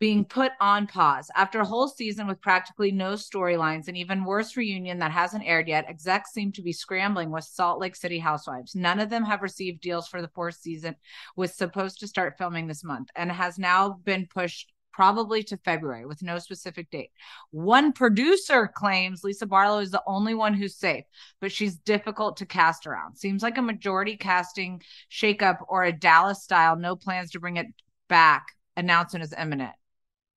[0.00, 4.56] being put on pause after a whole season with practically no storylines and even worse
[4.56, 8.74] reunion that hasn't aired yet execs seem to be scrambling with salt lake city housewives
[8.74, 10.96] none of them have received deals for the fourth season
[11.36, 16.06] was supposed to start filming this month and has now been pushed probably to February
[16.06, 17.10] with no specific date.
[17.50, 21.04] One producer claims Lisa Barlow is the only one who's safe,
[21.40, 23.16] but she's difficult to cast around.
[23.16, 27.66] Seems like a majority casting shakeup or a Dallas style, no plans to bring it
[28.08, 29.72] back announcement is imminent.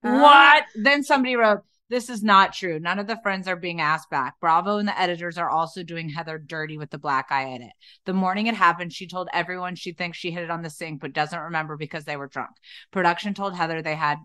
[0.03, 0.19] Uh.
[0.19, 0.63] what?
[0.75, 2.79] Then somebody wrote, this is not true.
[2.79, 4.39] None of the friends are being asked back.
[4.39, 7.71] Bravo and the editors are also doing Heather dirty with the black eye edit.
[8.05, 11.01] The morning it happened, she told everyone she thinks she hit it on the sink,
[11.01, 12.51] but doesn't remember because they were drunk.
[12.91, 14.17] Production told Heather they had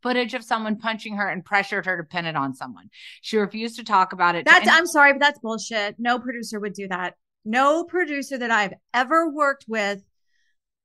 [0.00, 2.88] footage of someone punching her and pressured her to pin it on someone.
[3.20, 4.44] She refused to talk about it.
[4.46, 5.96] That's any- I'm sorry, but that's bullshit.
[5.98, 7.14] No producer would do that.
[7.44, 10.02] No producer that I've ever worked with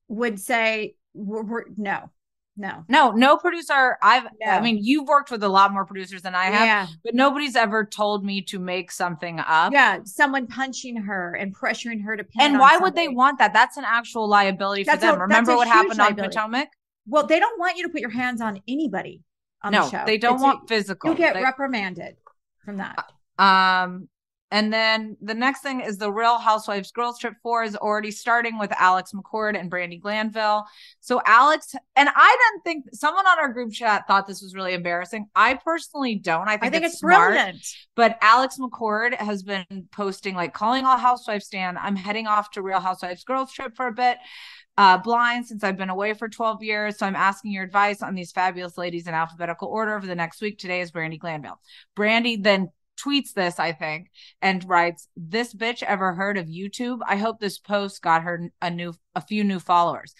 [0.08, 2.10] would say we're, we're, no,
[2.58, 2.84] no.
[2.90, 3.98] no, no producer.
[4.02, 7.14] I've, I mean, you've worked with a lot more producers than I have, yeah, but
[7.14, 9.72] nobody's ever told me to make something up.
[9.74, 10.00] yeah.
[10.06, 12.42] Someone punching her and pressuring her to pin.
[12.42, 13.54] it And why would they want that?
[13.54, 15.16] That's an actual liability for them.
[15.16, 16.16] a- Remember what happened on.
[16.16, 16.70] Potomac?
[17.08, 19.24] Well, they don't want you to put your hands on anybody
[19.64, 20.04] on no, the show.
[20.06, 21.10] they don't It's- want physical.
[21.10, 22.18] You'll get They- reprimanded
[22.66, 23.12] from that.
[23.40, 24.10] Um,
[24.50, 28.58] and then the next thing is the Real Housewives Girls Trip 4 is already starting
[28.58, 30.66] with Alex McCord and Brandi Glanville.
[31.02, 34.74] So Alex and I didn't think someone on our group chat thought this was really
[34.74, 35.28] embarrassing.
[35.36, 36.48] I personally don't.
[36.48, 37.34] I think, I think it's, it's smart.
[37.34, 37.68] brilliant.
[37.96, 41.78] But Alex McCord has been posting like calling all housewives stand.
[41.78, 44.18] I'm heading off to Real Housewives Girls Trip for a bit.
[44.78, 47.00] Uh, blind since I've been away for 12 years.
[47.00, 50.40] So I'm asking your advice on these fabulous ladies in alphabetical order over the next
[50.40, 50.60] week.
[50.60, 51.60] Today is Brandi Glanville.
[51.98, 54.10] Brandi then tweets this, I think,
[54.42, 57.00] and writes, This bitch ever heard of YouTube?
[57.08, 60.14] I hope this post got her a new a few new followers.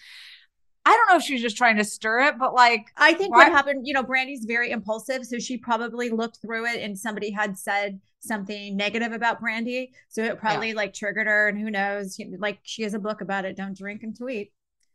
[0.84, 3.32] I don't know if she was just trying to stir it, but like I think
[3.32, 5.24] Why- what happened, you know, Brandi's very impulsive.
[5.26, 9.90] So she probably looked through it and somebody had said something negative about Brandi.
[10.08, 11.48] So it probably like triggered her.
[11.48, 12.18] And who knows?
[12.38, 13.56] Like she has a book about it.
[13.56, 14.50] Don't drink and tweet.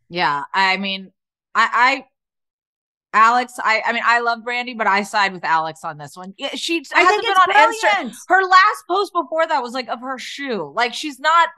[0.08, 1.12] Yeah, I mean,
[1.54, 2.04] I, I,
[3.14, 6.34] Alex, I, I mean, I love Brandi, but I side with Alex on this one.
[6.36, 8.14] Yeah, she I hasn't think been it's on Instagram.
[8.28, 10.72] Her last post before that was like of her shoe.
[10.74, 11.48] Like she's not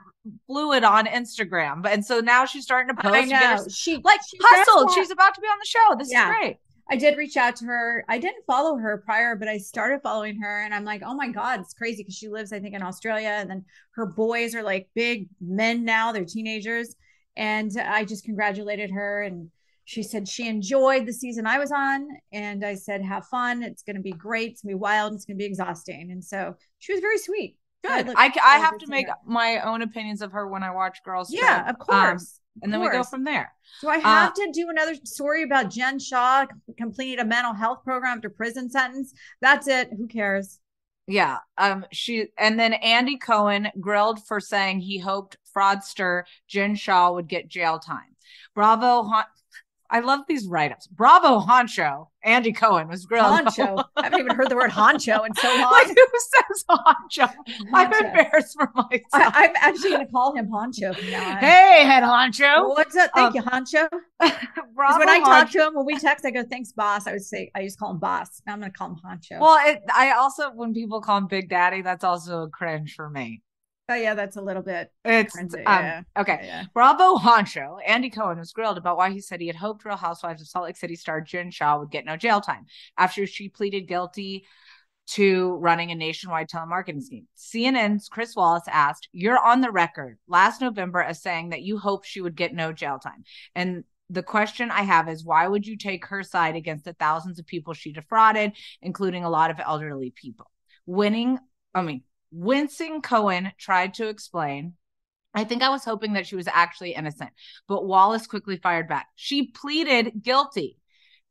[0.45, 3.15] fluid on Instagram, but and so now she's starting to post.
[3.15, 3.65] I get her- know.
[3.69, 4.91] She like she hustled.
[4.93, 5.95] She's about to be on the show.
[5.97, 6.29] This Yeah.
[6.29, 6.57] is great.
[6.89, 8.05] I did reach out to her.
[8.07, 11.27] I didn't follow her prior, but I started following her and I'm like, oh my
[11.29, 13.27] God, it's crazy because she lives, I think, in Australia.
[13.27, 13.65] And then
[13.95, 16.95] her boys are like big men now, they're teenagers.
[17.35, 19.21] And I just congratulated her.
[19.21, 19.51] And
[19.89, 22.09] she said she enjoyed the season I was on.
[22.33, 23.63] And I said, have fun.
[23.63, 24.51] It's going to be great.
[24.51, 25.13] It's going to be wild.
[25.13, 26.11] It's going to be exhausting.
[26.11, 27.55] And so she was very sweet.
[27.85, 28.09] Good.
[28.17, 31.31] I, I have to make my own opinions of her when I watch Girls.
[31.31, 31.75] Yeah, Trip.
[31.79, 32.41] of Um, course.
[32.61, 33.49] and then we go from there.
[33.79, 36.47] Do I have to do another story about Jen Shah
[36.77, 39.13] completing a mental health program after prison sentence?
[39.39, 39.89] That's it.
[39.97, 40.59] Who cares?
[41.07, 41.37] Yeah.
[41.57, 41.85] Um.
[41.93, 47.47] She and then Andy Cohen grilled for saying he hoped fraudster Jen Shah would get
[47.47, 48.17] jail time.
[48.53, 49.03] Bravo.
[49.03, 49.23] Hon-
[49.89, 50.87] I love these write-ups.
[50.87, 52.07] Bravo, Honcho.
[52.23, 53.25] Andy Cohen was grilled.
[53.25, 53.85] Honcho.
[53.95, 55.71] I haven't even heard the word honcho in so long.
[55.71, 57.33] like who says Honcho?
[57.73, 59.01] I'm embarrassed for myself.
[59.13, 61.37] I, I'm actually going to call him Honcho from now on.
[61.37, 62.67] hey, head Honcho.
[62.69, 63.11] What's up?
[63.15, 63.87] Thank Um, you, Honcho.
[64.75, 67.23] Bravo, when I talk to him, when we text, I go, "Thanks, boss." I would
[67.23, 68.41] say, I just call him boss.
[68.45, 69.39] Now I'm going to call him Honcho.
[69.39, 73.09] Well, it, I also when people call him Big Daddy, that's also a cringe for
[73.09, 73.41] me.
[73.89, 74.91] Oh yeah, that's a little bit.
[75.05, 76.01] It's um, yeah.
[76.17, 76.39] okay.
[76.41, 76.63] Yeah, yeah.
[76.73, 80.41] Bravo Honcho, Andy Cohen was grilled about why he said he had hoped Real Housewives
[80.41, 82.65] of Salt Lake City star Jen Shah would get no jail time
[82.97, 84.45] after she pleaded guilty
[85.07, 87.27] to running a nationwide telemarketing scheme.
[87.37, 92.05] CNN's Chris Wallace asked, You're on the record last November as saying that you hoped
[92.05, 93.23] she would get no jail time.
[93.55, 97.39] And the question I have is why would you take her side against the thousands
[97.39, 100.51] of people she defrauded, including a lot of elderly people?
[100.85, 101.39] Winning,
[101.73, 104.73] I mean, wincing Cohen tried to explain
[105.37, 107.29] I think I was hoping that she was actually innocent,
[107.67, 109.05] but Wallace quickly fired back.
[109.15, 110.77] She pleaded guilty.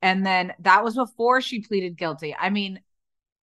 [0.00, 2.32] And then that was before she pleaded guilty.
[2.38, 2.80] I mean,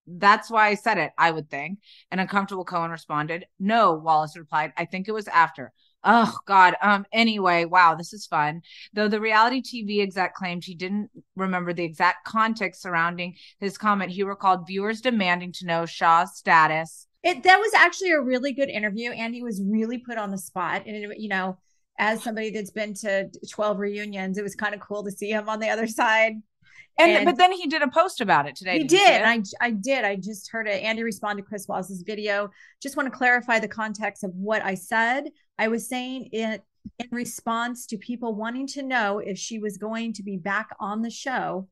[0.08, 1.80] that's why I said it, I would think.
[2.12, 4.72] And uncomfortable Cohen responded, No, Wallace replied.
[4.78, 5.74] I think it was after.
[6.02, 6.76] Oh God.
[6.82, 8.62] Um, anyway, wow, this is fun.
[8.94, 14.12] Though the reality TV exec claimed he didn't remember the exact context surrounding his comment,
[14.12, 18.70] he recalled viewers demanding to know Shah's status It that was actually a really good
[18.70, 19.12] interview.
[19.12, 21.58] Andy was really put on the spot, and it, you know,
[21.98, 25.48] as somebody that's been to 12 reunions, it was kind of cool to see him
[25.48, 26.34] on the other side.
[27.00, 28.74] And, And- but then he did a post about it today.
[28.74, 29.14] He Did you see did.
[29.16, 29.22] it?
[29.24, 30.06] And I I did.
[30.06, 30.84] I just heard it.
[30.84, 32.50] Andy responded to Chris Wallace's video.
[32.82, 35.30] Just want to clarify the context of what I said.
[35.58, 36.62] I was saying it
[37.00, 41.02] in response to people wanting to know if she was going to be back on
[41.02, 41.68] the show.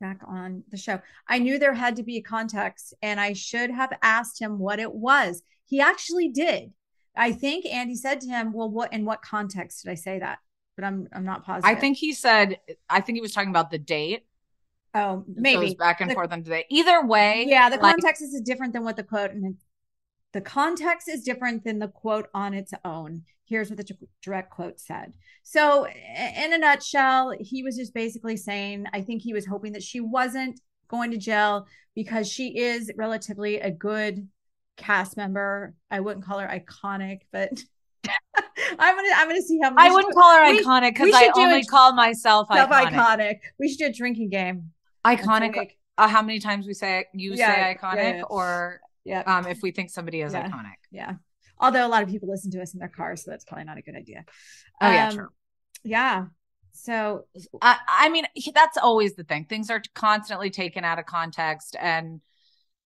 [0.00, 1.00] Back on the show.
[1.26, 4.78] I knew there had to be a context, and I should have asked him what
[4.78, 5.42] it was.
[5.64, 6.72] He actually did.
[7.16, 10.38] I think Andy said to him, "Well, what in what context did I say that?"
[10.76, 11.74] But I'm I'm not positive.
[11.74, 12.58] I think he said,
[12.90, 14.26] I think he was talking about the date.
[14.94, 16.66] oh So maybe back and The- forth on today.
[16.68, 19.56] Either way, yeah the like- context is different than what the quote and
[20.36, 23.22] the context is different than the quote on its own.
[23.46, 25.14] Here's what the direct quote said.
[25.42, 29.82] So, in a nutshell, he was just basically saying, I think he was hoping that
[29.82, 34.28] she wasn't going to jail because she is relatively a good
[34.76, 35.72] cast member.
[35.90, 37.48] I wouldn't call her iconic, but
[38.78, 41.64] I'm gonna I'm gonna see how I wouldn't call her we, iconic because I only
[41.64, 42.90] call myself iconic.
[42.90, 43.38] iconic.
[43.58, 44.72] We should do a drinking game.
[45.02, 45.70] Iconic.
[45.96, 48.22] Uh, how many times we say you yeah, say iconic, yeah, yeah.
[48.24, 50.74] or yeah, um, if we think somebody is iconic.
[50.90, 51.14] Yeah.
[51.58, 53.78] Although a lot of people listen to us in their cars, so that's probably not
[53.78, 54.24] a good idea.
[54.80, 55.28] Oh um, yeah, true.
[55.84, 56.24] Yeah.
[56.72, 57.26] So
[57.62, 59.46] I, I mean, that's always the thing.
[59.46, 62.20] Things are constantly taken out of context, and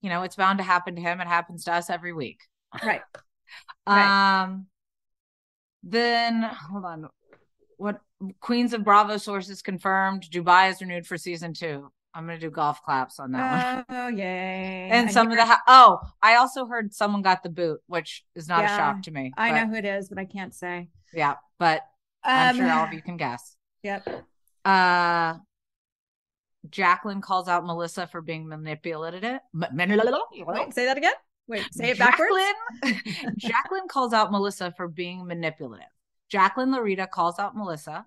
[0.03, 1.21] you know it's bound to happen to him.
[1.21, 2.43] It happens to us every week.
[2.85, 3.01] Right.
[3.89, 4.43] right.
[4.43, 4.66] Um.
[5.83, 7.09] Then hold on.
[7.79, 8.01] What
[8.41, 11.91] Queens of Bravo sources confirmed Dubai is renewed for season two.
[12.15, 13.97] I'm gonna do golf claps on that one.
[13.97, 14.89] Oh yay!
[14.91, 18.25] And I some of the ha- oh, I also heard someone got the boot, which
[18.35, 19.33] is not yeah, a shock to me.
[19.37, 20.89] I know who it is, but I can't say.
[21.13, 21.83] Yeah, but
[22.25, 23.57] um, I'm sure all of you can guess.
[23.83, 24.27] Yep.
[24.63, 25.37] Uh,
[26.69, 29.41] Jacqueline calls out Melissa for being manipulative.
[29.55, 31.15] Wait, say that again.
[31.49, 32.31] Wait, say it backwards.
[32.83, 35.89] Jacqueline, Jacqueline calls out Melissa for being manipulative.
[36.29, 38.05] Jacqueline Laurita calls out Melissa.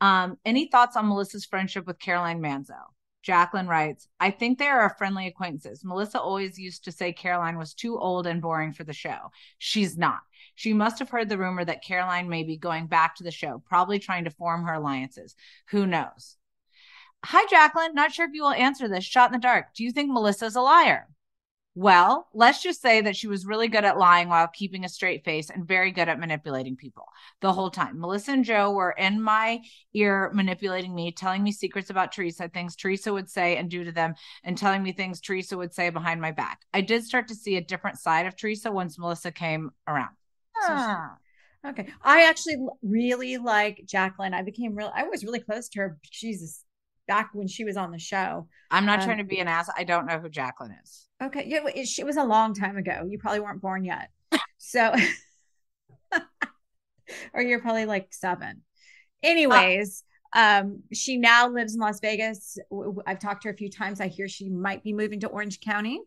[0.00, 2.80] Um, any thoughts on Melissa's friendship with Caroline Manzo?
[3.24, 5.82] Jacqueline writes, I think they are friendly acquaintances.
[5.82, 9.32] Melissa always used to say Caroline was too old and boring for the show.
[9.56, 10.20] She's not.
[10.56, 13.62] She must have heard the rumor that Caroline may be going back to the show,
[13.66, 15.34] probably trying to form her alliances.
[15.70, 16.36] Who knows?
[17.24, 17.94] Hi, Jacqueline.
[17.94, 19.04] Not sure if you will answer this.
[19.04, 19.74] Shot in the dark.
[19.74, 21.08] Do you think Melissa's a liar?
[21.76, 25.24] Well, let's just say that she was really good at lying while keeping a straight
[25.24, 27.04] face and very good at manipulating people
[27.40, 27.98] the whole time.
[27.98, 29.60] Melissa and Joe were in my
[29.92, 33.90] ear manipulating me, telling me secrets about Teresa, things Teresa would say and do to
[33.90, 34.14] them,
[34.44, 36.60] and telling me things Teresa would say behind my back.
[36.72, 40.14] I did start to see a different side of Teresa once Melissa came around.
[40.62, 41.16] Ah.
[41.66, 41.88] Okay.
[42.02, 44.34] I actually really like Jacqueline.
[44.34, 45.98] I became real I was really close to her.
[46.04, 46.62] Jesus,
[47.06, 48.48] back when she was on the show.
[48.70, 49.68] I'm not um, trying to be an ass.
[49.76, 51.06] I don't know who Jacqueline is.
[51.22, 51.44] Okay.
[51.46, 53.06] Yeah, it, it was a long time ago.
[53.08, 54.10] You probably weren't born yet.
[54.66, 54.94] So,
[57.34, 58.62] or you're probably like seven.
[59.22, 60.02] Anyways,
[60.34, 62.56] uh, um, she now lives in Las Vegas.
[63.06, 64.00] I've talked to her a few times.
[64.00, 66.00] I hear she might be moving to Orange County,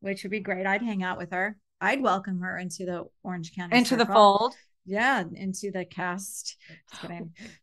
[0.00, 0.66] which would be great.
[0.66, 1.56] I'd hang out with her.
[1.80, 4.06] I'd welcome her into the Orange County into circle.
[4.06, 4.54] the fold.
[4.84, 6.56] Yeah, into the cast.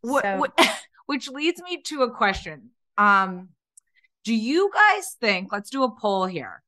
[0.00, 0.52] What, so, what,
[1.10, 2.70] which leads me to a question.
[2.96, 3.48] Um,
[4.24, 5.50] do you guys think?
[5.50, 6.62] Let's do a poll here.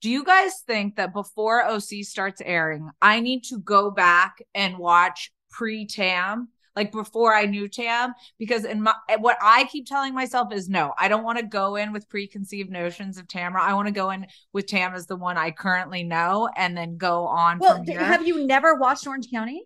[0.00, 4.78] Do you guys think that before OC starts airing, I need to go back and
[4.78, 8.14] watch pre Tam, like before I knew Tam?
[8.36, 11.76] Because in my what I keep telling myself is no, I don't want to go
[11.76, 13.60] in with preconceived notions of Tamra.
[13.60, 16.96] I want to go in with Tam as the one I currently know, and then
[16.96, 17.60] go on.
[17.60, 19.62] Well, have you never watched Orange County?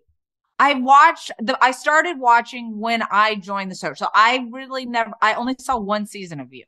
[0.59, 3.93] I watched the I started watching when I joined the show.
[3.93, 6.65] So I really never I only saw one season of you.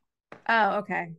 [0.48, 1.12] Oh, okay.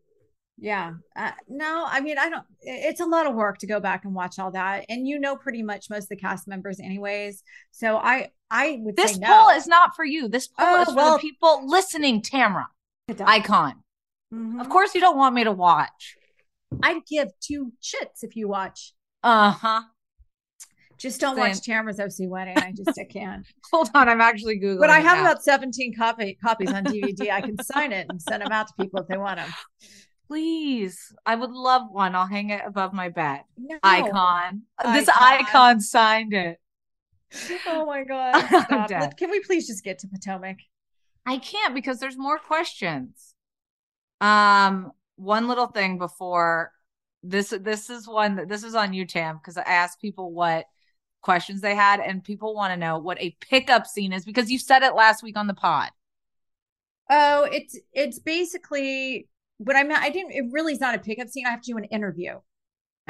[0.59, 0.93] Yeah.
[1.17, 4.15] Uh, no, I mean, I don't, it's a lot of work to go back and
[4.15, 4.85] watch all that.
[4.89, 7.43] And you know, pretty much most of the cast members, anyways.
[7.73, 9.27] So I, I would this no.
[9.27, 10.29] poll is not for you.
[10.29, 12.67] This poll oh, is for well, the people listening, Tamra.
[13.09, 13.83] Icon.
[14.33, 14.61] Mm-hmm.
[14.61, 16.17] Of course, you don't want me to watch.
[16.83, 18.95] I'd give two shits if you watch.
[19.23, 19.83] Uh huh.
[21.03, 21.49] Just don't Same.
[21.49, 22.57] watch Tamra's OC wedding.
[22.57, 23.45] I just I can't.
[23.73, 24.79] Hold on, I'm actually googling.
[24.79, 27.29] But I have about 17 copy copies on DVD.
[27.33, 29.53] I can sign it and send them out to people if they want them.
[30.29, 32.15] Please, I would love one.
[32.15, 33.41] I'll hang it above my bed.
[33.59, 33.77] No.
[33.83, 34.63] Icon.
[34.79, 34.95] icon.
[34.95, 36.61] This icon signed it.
[37.67, 38.05] Oh my
[38.89, 39.17] god!
[39.17, 40.59] Can we please just get to Potomac?
[41.27, 43.35] I can't because there's more questions.
[44.21, 46.71] Um, one little thing before
[47.25, 47.53] this.
[47.61, 48.37] This is one.
[48.37, 50.67] that This is on you, Tam, because I asked people what
[51.23, 54.59] questions they had, and people want to know what a pickup scene is because you
[54.59, 55.91] said it last week on the pod.
[57.11, 59.29] Oh, it's it's basically
[59.65, 61.47] but I'm not, I didn't, it really is not a pickup scene.
[61.47, 62.35] I have to do an interview.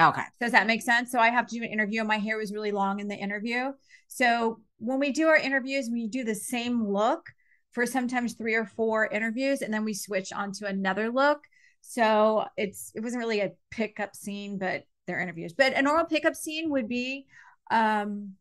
[0.01, 0.23] Okay.
[0.41, 1.11] Does that make sense?
[1.11, 2.05] So I have to do an interview.
[2.05, 3.73] My hair was really long in the interview.
[4.09, 7.27] So when we do our interviews, we do the same look
[7.73, 11.41] for sometimes three or four interviews, and then we switch onto another look.
[11.81, 15.53] So it's it wasn't really a pickup scene, but they're interviews.
[15.53, 17.27] But a normal pickup scene would be
[17.71, 18.35] um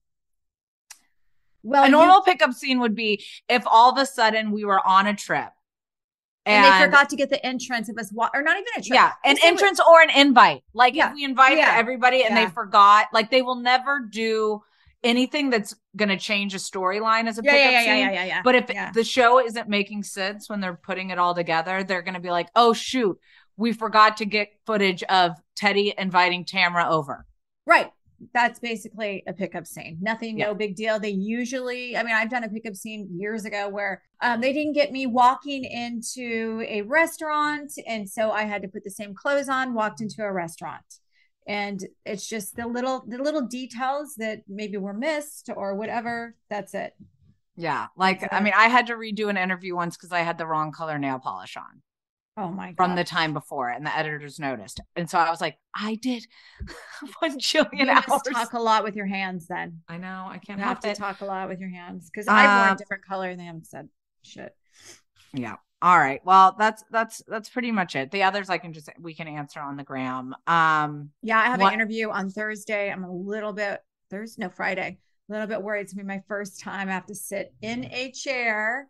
[1.63, 4.85] well, a normal you, pickup scene would be if all of a sudden we were
[4.85, 5.51] on a trip
[6.45, 8.95] and, and, they forgot to get the entrance of us, or not even a trip.
[8.95, 10.63] Yeah, an entrance or an invite.
[10.73, 11.09] Like yeah.
[11.09, 11.75] if we invite yeah.
[11.75, 12.45] everybody and yeah.
[12.45, 14.61] they forgot, like they will never do
[15.03, 17.97] anything that's going to change a storyline as a yeah, pickup yeah, scene.
[17.99, 21.35] Yeah, yeah, yeah, But if the show isn't making sense when they're putting it all
[21.35, 23.19] together, they're going to be like, "Oh shoot,
[23.55, 27.25] we forgot to get footage of Teddi inviting Tamra over."
[27.67, 27.91] Right.
[28.33, 29.97] That's basically a pickup scene.
[30.01, 30.47] Nothing, Yeah.
[30.47, 30.99] no big deal.
[30.99, 34.73] They usually, I mean, I've done a pickup scene years ago where um, they didn't
[34.73, 37.71] get me walking into a restaurant.
[37.87, 40.83] And so I had to put the same clothes on, walked into a restaurant.
[41.47, 46.35] And it's just the little, the little details that maybe were missed or whatever.
[46.49, 46.93] That's it.
[47.57, 47.87] Yeah.
[47.97, 50.71] Like, I mean, I had to redo an interview once because I had the wrong
[50.71, 51.81] color nail polish on
[52.37, 52.75] Oh my God.
[52.77, 54.79] from the time before, and the editors noticed.
[54.95, 56.25] And so I was like, I did
[57.19, 58.21] one you jillion hours.
[58.31, 59.81] talk a lot with your hands then.
[59.89, 60.27] I know.
[60.29, 60.95] I can't You have to it.
[60.97, 63.43] talk a lot with your hands because I've worn Um, a different color and they
[63.45, 63.89] haven't said
[64.23, 64.55] shit.
[65.33, 65.55] Yeah.
[65.81, 66.21] All right.
[66.23, 68.11] Well, that's that's that's pretty much it.
[68.11, 70.33] The others I can just we can answer on the gram.
[70.47, 72.91] Um Yeah, I have What- an interview on Thursday.
[72.91, 74.99] I'm a little bit Thursday, no Friday.
[75.29, 75.81] A little bit worried.
[75.81, 76.87] It's gonna be my first time.
[76.87, 78.87] I have to sit in a chair.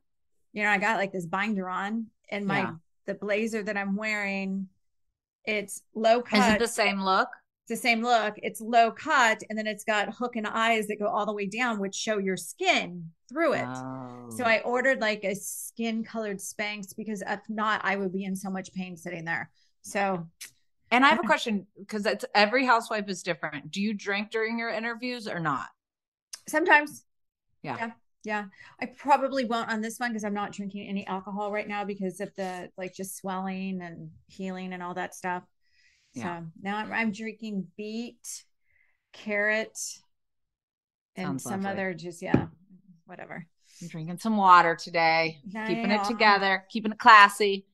[0.53, 2.71] You know, I got like this binder on, and my Yeah.
[3.05, 4.67] The blazer that I'm wearing,
[5.45, 6.39] it's low cut.
[6.49, 7.29] is it the same look?
[7.63, 8.35] it's the same look.
[8.37, 11.45] It's low cut, and then it's got hook and eyes that go all the way
[11.45, 13.77] down, which show your skin through it.
[14.31, 14.47] So Oh.
[14.47, 18.49] I ordered like a skin colored Spanx because if not, I would be in so
[18.49, 19.49] much pain sitting there.
[19.83, 20.27] So
[20.91, 23.71] And I have a question because it's every housewife is different.
[23.71, 25.67] Do you drink during your interviews or not?
[26.47, 27.05] sometimes
[27.63, 27.77] Yeah.
[27.77, 27.91] yeah
[28.23, 28.45] yeah
[28.79, 32.19] i probably won't on this one because i'm not drinking any alcohol right now because
[32.19, 35.43] of the like just swelling and healing and all that stuff
[36.13, 36.39] Yeah.
[36.41, 38.43] so now i'm, I'm drinking beet
[39.13, 39.77] carrot
[41.15, 41.69] and Sounds some lovely.
[41.71, 42.47] other just yeah
[43.05, 43.45] whatever
[43.81, 45.95] I'm drinking some water today, I keeping know.
[45.95, 47.65] it together, keeping it classy.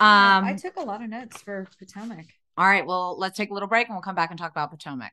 [0.00, 2.26] Um i took a lot of notes for potomac
[2.56, 4.70] all right, well, let's take a little break and we'll come back and talk about
[4.72, 5.12] Potomac.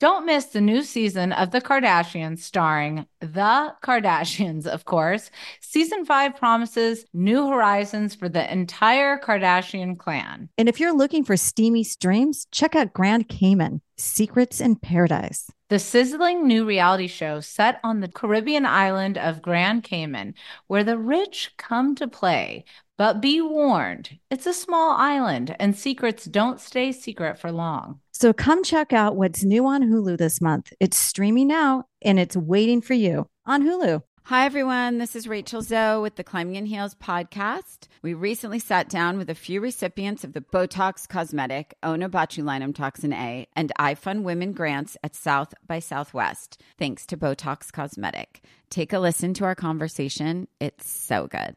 [0.00, 5.30] Don't miss the new season of The Kardashians, starring The Kardashians, of course.
[5.60, 10.48] Season five promises new horizons for the entire Kardashian clan.
[10.58, 15.48] And if you're looking for steamy streams, check out Grand Cayman Secrets in Paradise.
[15.68, 20.34] The sizzling new reality show set on the Caribbean island of Grand Cayman,
[20.66, 22.64] where the rich come to play.
[22.98, 28.00] But be warned, it's a small island and secrets don't stay secret for long.
[28.16, 30.72] So come check out what's new on Hulu this month.
[30.78, 34.02] It's streaming now and it's waiting for you on Hulu.
[34.26, 34.98] Hi, everyone.
[34.98, 37.88] This is Rachel Zoe with the Climbing in Heels podcast.
[38.02, 43.48] We recently sat down with a few recipients of the Botox Cosmetic, Onabotulinum Toxin A,
[43.56, 48.42] and iFund Women grants at South by Southwest, thanks to Botox Cosmetic.
[48.70, 50.46] Take a listen to our conversation.
[50.60, 51.56] It's so good.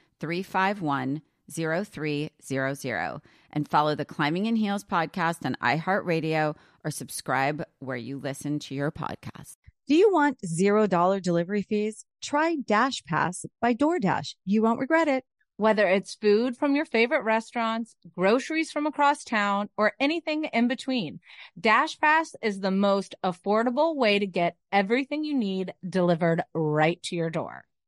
[0.21, 6.55] 351 0300 and follow the Climbing in Heels podcast on iHeartRadio
[6.85, 9.57] or subscribe where you listen to your podcast.
[9.87, 12.05] Do you want $0 delivery fees?
[12.21, 14.35] Try Dash Pass by DoorDash.
[14.45, 15.25] You won't regret it.
[15.57, 21.19] Whether it's food from your favorite restaurants, groceries from across town, or anything in between,
[21.59, 27.29] DashPass is the most affordable way to get everything you need delivered right to your
[27.29, 27.65] door.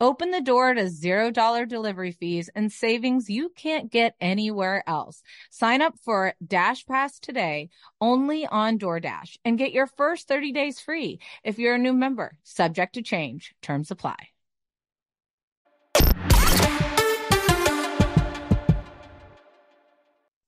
[0.00, 5.22] Open the door to $0 delivery fees and savings you can't get anywhere else.
[5.50, 7.70] Sign up for Dash Pass today
[8.00, 12.36] only on DoorDash and get your first 30 days free if you're a new member.
[12.42, 13.54] Subject to change.
[13.62, 14.16] Terms apply.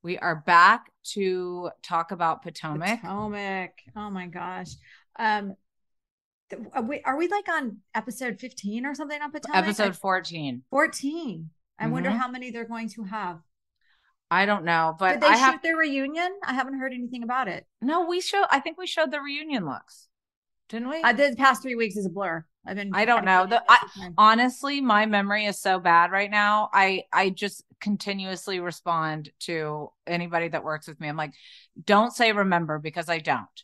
[0.06, 3.00] We are back to talk about Potomac.
[3.00, 3.72] Potomac.
[3.96, 4.68] Oh my gosh.
[5.18, 5.58] Um, th-
[6.72, 9.56] are we, are we like on episode 15 or something on Potomac?
[9.64, 10.62] Episode 14.
[10.70, 11.50] 14.
[11.78, 12.16] I wonder Mhm.
[12.18, 13.40] how many they're going to have.
[14.30, 16.36] I don't know, but Did they I shoot have their reunion?
[16.44, 17.66] I haven't heard anything about it.
[17.80, 18.06] no.
[18.06, 18.44] We show.
[18.50, 20.08] I think we showed the reunion looks,
[20.68, 21.00] didn't we?
[21.02, 22.44] I did the past three weeks is a blur.
[22.66, 22.90] I've been.
[22.92, 23.46] I don't know.
[23.46, 29.30] The- I- honestly my memory is so bad right now i i just continuously respond
[29.40, 31.32] to anybody that works with me i'm like
[31.84, 33.62] don't say remember because i don't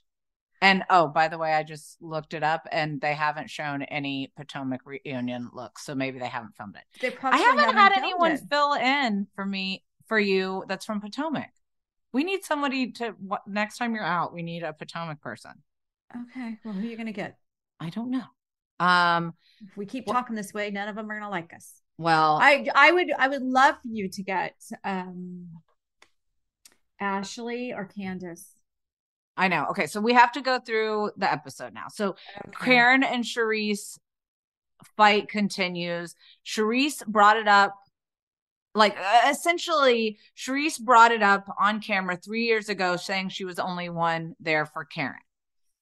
[0.63, 4.33] and oh by the way i just looked it up and they haven't shown any
[4.37, 8.33] potomac reunion looks so maybe they haven't filmed it They i probably haven't had anyone
[8.33, 8.41] it.
[8.51, 11.51] fill in for me for you that's from potomac
[12.13, 15.53] we need somebody to what next time you're out we need a potomac person
[16.15, 16.59] Okay.
[16.63, 17.39] Well, who are you going to get?
[17.81, 18.25] i don't know
[18.81, 19.33] um
[19.67, 21.73] If we keep Well- talking this way, none of them are going to like us.
[21.99, 24.55] well I I would I would love for you to get
[24.85, 25.49] um
[27.01, 28.47] Ashley or Candace.
[29.37, 29.67] I know.
[29.71, 31.87] Okay, so we have to go through the episode now.
[31.89, 32.65] So Okay.
[32.65, 33.99] Karen and Charrisse
[34.97, 36.15] fight continues.
[36.45, 37.75] Charrisse brought it up,
[38.75, 43.57] like uh, essentially, Charrisse brought it up on camera three years ago, saying she was
[43.57, 45.21] the only one there for Karen.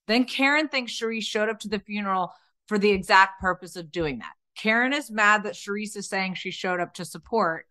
[0.06, 2.32] Then Karen thinks Charrisse showed up to the funeral
[2.66, 4.32] for the exact purpose of doing that.
[4.56, 7.66] Karen is mad that Charrisse is saying she showed up to support.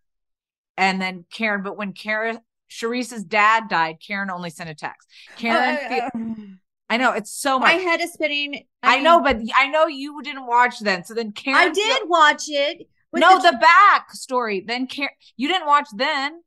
[0.76, 2.40] And then Karen, but when Karen,
[2.70, 5.08] Charrisse's dad died, Karen only sent a text.
[5.36, 6.54] Karen, Uh, fe-
[6.88, 7.66] I know it's so much.
[7.72, 8.64] my head is spinning.
[8.82, 11.04] I, mean, know, but I know you didn't watch then.
[11.04, 12.88] So then Karen, I did watch it.
[13.12, 14.64] no, the, back story.
[14.66, 16.42] Then Karen, you didn't watch then.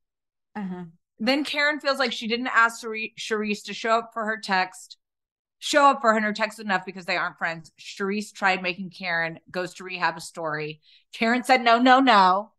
[0.56, 0.86] uh-huh.
[1.20, 4.98] Then Karen feels like she didn't ask Charrisse to show up for her text,
[5.60, 7.72] show up for her, and her text enough because they aren't friends.
[7.80, 10.82] Charrisse tried making Karen goes to rehab a story.
[11.14, 12.52] Karen said no, no, no,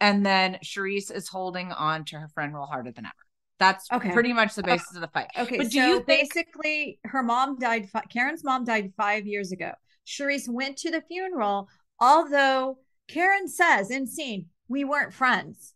[0.00, 3.14] and then Charrisse is holding on to her friend real harder than ever.
[3.58, 4.12] That's Okay.
[4.12, 5.28] pretty much the basis of the fight.
[5.38, 9.26] Okay, But so do you think- basically her mom died fi- Karen's mom died 5
[9.26, 9.72] years ago.
[10.06, 11.68] Charrisse went to the funeral
[11.98, 12.78] although
[13.08, 15.72] Karen says in scene we weren't friends.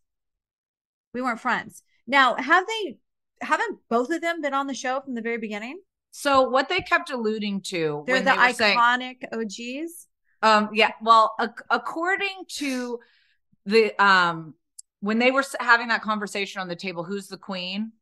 [1.15, 1.83] We weren't friends.
[2.07, 2.99] Now, have they
[3.41, 5.81] haven't both of them been on the show from the very beginning?
[6.11, 10.07] So what they kept alluding to They're when the they were saying, iconic OGs.
[10.43, 10.91] Um, yeah.
[11.01, 12.99] Well, ac- according to
[13.71, 14.55] the um,
[15.01, 17.93] when they were having that conversation on the table, who's the queen?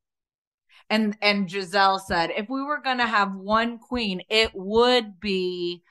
[0.91, 5.83] And and Gizelle said, if we were gonna have one queen, it would be,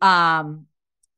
[0.00, 0.66] um,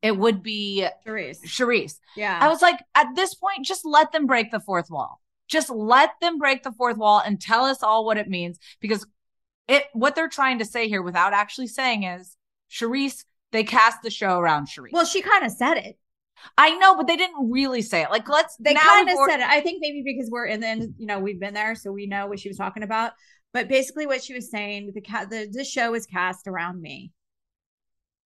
[0.01, 1.41] it would be Charrisse.
[1.45, 1.99] Charrisse.
[2.15, 2.37] Yeah.
[2.41, 5.21] I was like, at this point, just let them break the fourth wall.
[5.47, 9.05] Just let them break the fourth wall and tell us all what it means because
[9.67, 12.35] it what they're trying to say here without actually saying is
[12.69, 14.91] Charrisse, they cast the show around Charrisse.
[14.91, 15.97] well, she kind of said it.
[16.57, 18.11] I know, but they didn't really say it.
[18.11, 19.47] Like, let's They kind of said it.
[19.47, 22.27] I think maybe because we're in the, you know, we've been there, so we know
[22.27, 23.13] what she was talking about.
[23.53, 27.11] But basically, what she was saying, the cat, the the show is cast around me,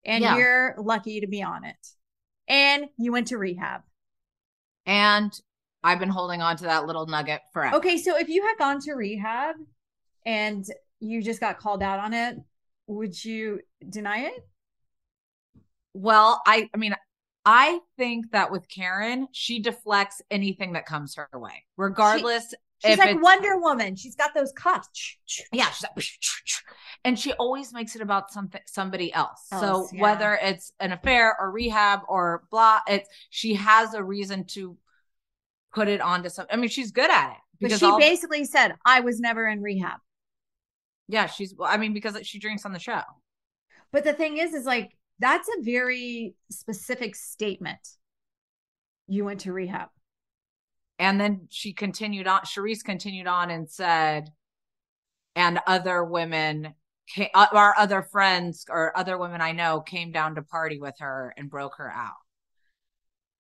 [0.06, 0.38] and Yeah.
[0.38, 1.88] you're lucky to be on it,
[2.48, 3.82] and you went to rehab.
[4.86, 5.38] And
[5.84, 7.78] I've been holding on to that little nugget forever.
[7.78, 9.56] Okay, so if you had gone to rehab,
[10.26, 10.66] and
[11.00, 12.38] you just got called out on it,
[12.88, 14.48] would you deny it?
[15.94, 16.96] Well, I I mean,
[17.46, 22.54] I think that with Karen, she deflects anything that comes her way, regardless.
[22.84, 23.96] She's if like Wonder Woman.
[23.96, 25.18] She's got those cuffs.
[25.54, 26.06] yeah she's like,
[27.06, 30.02] and she always makes it about something somebody else, Else, so yeah.
[30.02, 34.78] whether it's an affair or rehab or blah it's she has a reason to
[35.74, 38.44] put it onto some i mean she's good at it But because she all- basically
[38.46, 40.00] said, "I was never in rehab."
[41.08, 43.02] yeah she's well, i mean because she drinks on the show
[43.94, 47.80] But the thing is, is like that's a very specific statement.
[49.08, 49.90] You went to rehab.
[51.00, 54.30] and then she continued on Charrisse continued on and said
[55.36, 56.74] and other women
[57.08, 60.96] came, uh, our other friends or other women i know came down to party with
[61.00, 62.14] her and broke her out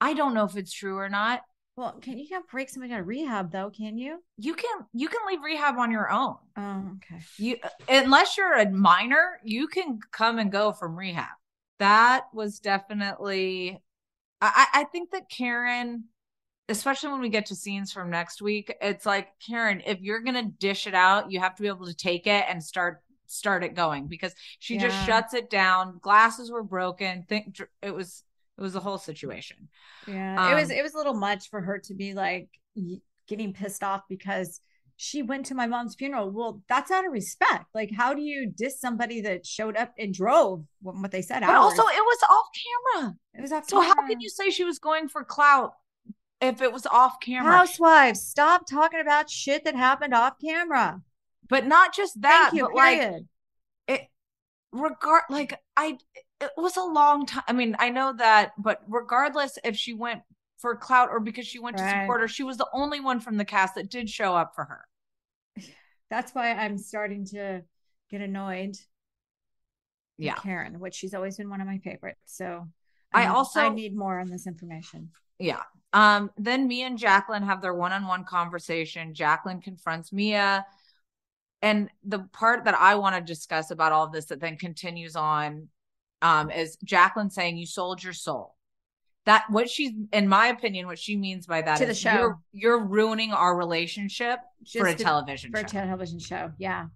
[0.01, 1.41] i don't know if it's true or not
[1.77, 3.69] Well, can you can't break somebody out of rehab though?
[3.69, 4.21] Can you?
[4.37, 7.21] you can you can leave rehab on your own Oh, okay.
[7.37, 7.57] you
[7.89, 11.35] unless you're a minor you can come and go from rehab
[11.79, 13.81] that was definitely
[14.41, 16.05] i i think that karen
[16.69, 20.51] especially when we get to scenes from next week it's like karen if you're gonna
[20.59, 23.75] dish it out you have to be able to take it and start start it
[23.75, 28.23] going because she just shuts it down glasses were broken think it was
[28.57, 29.69] It was a whole situation.
[30.05, 33.01] Yeah, it was Um, it was a little much for her to be like y-
[33.27, 34.61] getting pissed off because
[34.97, 36.31] she went to my mom's funeral.
[36.31, 37.65] Well, that's out of respect.
[37.73, 41.41] Like, how do you diss somebody that showed up and drove what, they said?
[41.41, 41.77] But hours?
[41.77, 42.45] also, it was off
[42.93, 43.15] camera.
[43.33, 44.09] it was off So how camera.
[44.09, 45.73] can you say she was going for clout
[46.39, 47.51] if it was off camera?
[47.51, 51.01] Housewives, stop talking about shit that happened off camera.
[51.47, 52.67] But not just that, Thank you.
[52.67, 53.13] but like
[53.87, 54.01] it
[54.71, 55.97] regard like I
[56.41, 57.43] it was a long time.
[57.47, 60.21] I mean, I know that, but regardless if she went
[60.65, 63.37] for clout or because she went to support her, she was the only one from
[63.37, 64.87] the cast that did show up for her.
[66.09, 67.61] That's why I'm starting to
[68.09, 68.75] get annoyed.
[70.17, 70.33] Yeah.
[70.33, 72.19] Karen, which she's always been one of my favorites.
[72.25, 72.67] So
[73.13, 75.11] I need- also- I need more on this information.
[75.37, 75.61] Yeah.
[75.93, 79.13] Um, then Mia and Jacqueline have their one-on-one conversation.
[79.13, 80.65] Jacqueline confronts Mia.
[81.61, 85.15] And the part that I want to discuss about all of this that then continues
[85.15, 85.67] on
[86.23, 88.54] um, is Jacqueline saying, You sold your soul.
[89.25, 92.13] That what she's in my opinion, what she means by that To the show.
[92.13, 94.39] you're you're ruining our relationship
[94.71, 95.67] for a to- television For a show.
[95.79, 96.51] television show.
[96.59, 96.87] Yeah.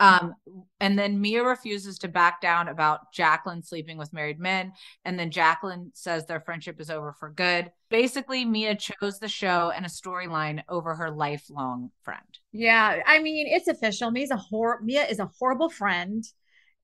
[0.00, 0.34] Um,
[0.80, 4.72] and then Mia refuses to back down about Jacqueline sleeping with married men.
[5.04, 7.70] And then Jacqueline says their friendship is over for good.
[7.90, 12.20] Basically, Mia chose the show and a storyline over her lifelong friend.
[12.50, 14.10] Yeah, I mean, it's official.
[14.10, 16.24] Mia's a hor- Mia is a horrible friend,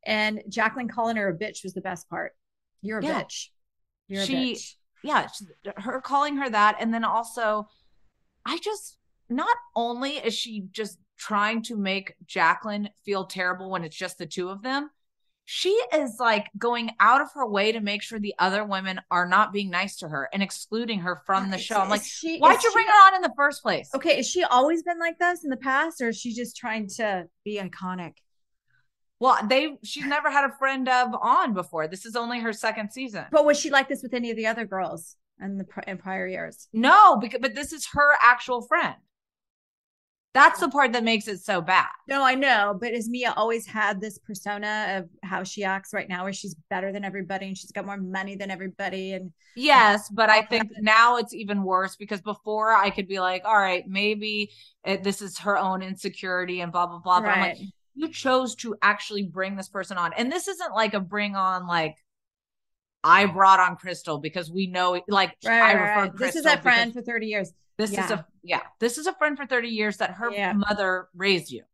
[0.06, 2.32] and Jacqueline calling her a bitch was the best part.
[2.80, 3.22] You're a Yeah.
[3.22, 3.48] bitch.
[4.06, 4.74] You're She- a bitch.
[5.02, 5.46] Yeah, she-
[5.76, 6.76] her calling her that.
[6.80, 7.68] And then also,
[8.44, 8.96] I just,
[9.28, 14.26] not only is she just trying to make Jacqueline feel terrible when it's just the
[14.26, 14.90] two of them,
[15.44, 19.26] she is like going out of her way to make sure the other women are
[19.26, 21.80] not being nice to her and excluding her from the show.
[21.80, 23.90] I'm like, she- Why'd you she- bring it on in the first place?
[23.94, 26.86] Okay, has she always been like this in the past, or is she just trying
[26.96, 28.12] to be iconic?
[29.20, 31.86] Well, they she's never had a friend of on before.
[31.86, 33.26] This is only her second season.
[33.30, 36.26] But was she like this with any of the other girls in the in prior
[36.26, 36.68] years?
[36.72, 38.96] No, because but this is her actual friend.
[40.32, 41.88] That's the part that makes it so bad.
[42.06, 46.08] No, I know, but has Mia always had this persona of how she acts right
[46.08, 49.12] now, where she's better than everybody and she's got more money than everybody?
[49.12, 53.42] And Yes, but I think now it's even worse because before I could be like,
[53.44, 54.52] all right, maybe
[54.84, 57.20] it, this is her own insecurity and blah blah blah.
[57.20, 60.72] But I'm like, right, you chose to actually bring this person on, and this isn't
[60.74, 61.96] like a bring on like
[63.02, 66.16] I brought on Crystal because we know like right, I referred right.
[66.18, 67.52] This is a friend for thirty years.
[67.76, 70.52] This is a yeah, this is a friend for 30 years that her Yeah.
[70.52, 71.64] mother raised you.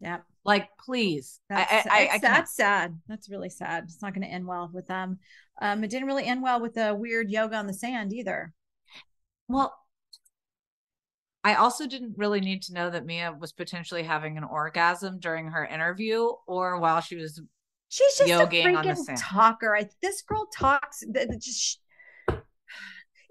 [0.00, 0.18] Yeah.
[0.44, 1.40] Like, please.
[1.48, 2.98] That's, I, I, I that's sad.
[3.08, 3.84] That's really sad.
[3.84, 5.18] It's not going to end well with them.
[5.60, 8.52] Um, it didn't really end well with the weird yoga on the sand either.
[9.48, 9.74] Well,
[11.44, 15.48] I also didn't really need to know that Mia was potentially having an orgasm during
[15.48, 17.40] her interview or while she was.
[17.90, 19.76] She's just a on the freaking talker.
[19.76, 21.00] I, this girl talks.
[21.00, 21.80] th- th- Just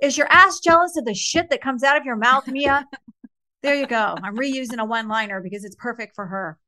[0.02, 2.86] is your ass jealous of the shit that comes out of your mouth, Mia?
[3.64, 4.16] there you go.
[4.22, 6.60] I'm reusing a one-liner because it's perfect for her.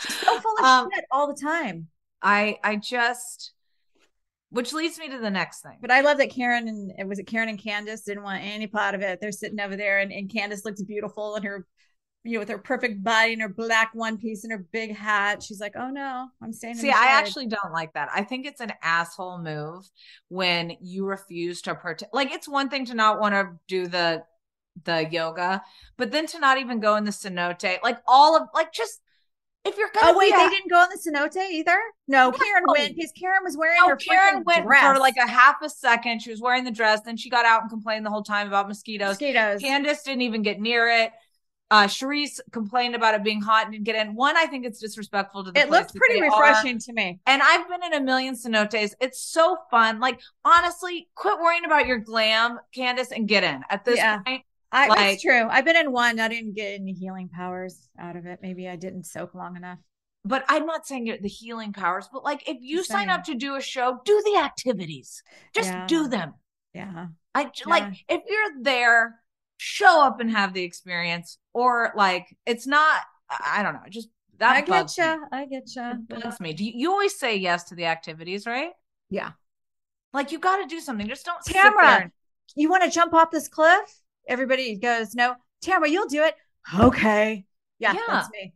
[0.00, 1.88] She's so full of Um, shit all the time.
[2.20, 3.52] I, I just,
[4.52, 5.78] which leads me to the next thing.
[5.80, 8.66] But I love that Karen and it was it Karen and Candace didn't want any
[8.66, 9.18] part of it.
[9.20, 11.66] They're sitting over there and, and Candace looks beautiful in her,
[12.22, 15.42] you know, with her perfect body and her black one piece and her big hat.
[15.42, 16.74] She's like, oh no, I'm staying.
[16.74, 18.10] See, I actually don't like that.
[18.14, 19.88] I think it's an asshole move
[20.28, 22.12] when you refuse to protect.
[22.12, 24.22] Like, it's one thing to not want to do the
[24.84, 25.62] the yoga,
[25.96, 29.00] but then to not even go in the cenote, like all of like just
[29.64, 31.78] if you're gonna Oh wait, they didn't go on the cenote either.
[32.08, 32.32] No, No.
[32.32, 34.84] Karen went because Karen was wearing No, her Karen went dress.
[34.94, 36.20] for like a half a second.
[36.22, 38.68] She was wearing the dress, then she got out and complained the whole time about
[38.68, 39.10] mosquitoes.
[39.10, 39.60] mosquitoes.
[39.60, 41.12] Candace didn't even get near it.
[41.70, 44.14] Uh Charrisse complained about it being hot and didn't get in.
[44.14, 46.40] One, I think it's disrespectful to the It that pretty they are.
[46.42, 47.18] refreshing to me.
[47.26, 48.92] And I've been in a million cenotes.
[49.00, 49.98] It's so fun.
[49.98, 53.62] Like honestly, quit worrying about your glam, Candace, and get in.
[53.70, 54.18] At this Yeah.
[54.18, 54.42] point,
[54.72, 55.46] I, Like- that's true.
[55.50, 56.18] I've been in one.
[56.18, 58.38] I didn't get any healing powers out of it.
[58.42, 59.78] Maybe I didn't soak long enough.
[60.24, 63.56] but I'm not saying the healing powers, but like if you sign up to do
[63.56, 65.20] a show, do the activities.
[65.54, 65.86] Just Yeah.
[65.88, 66.34] do them.
[66.74, 67.08] Yeah.
[67.34, 67.50] I Yeah.
[67.66, 69.20] like if you're there,
[69.56, 73.02] show up and have the experience, or like it's not.
[73.28, 73.82] I don't know.
[73.90, 74.08] Just
[74.38, 75.26] that I get you.
[75.32, 76.06] I get you.
[76.10, 76.52] It me.
[76.52, 78.70] Do you, you always say yes to the activities, right?
[79.10, 79.32] Yeah.
[80.12, 81.08] Like you got to do something.
[81.08, 82.12] Just don't sit Tamra, there and-
[82.54, 84.01] You want to jump off this cliff?
[84.28, 85.34] Everybody goes, no.
[85.64, 86.34] Tamra, you'll do it.
[86.78, 87.44] Okay.
[87.78, 88.00] Yeah, Yeah.
[88.08, 88.54] that's me.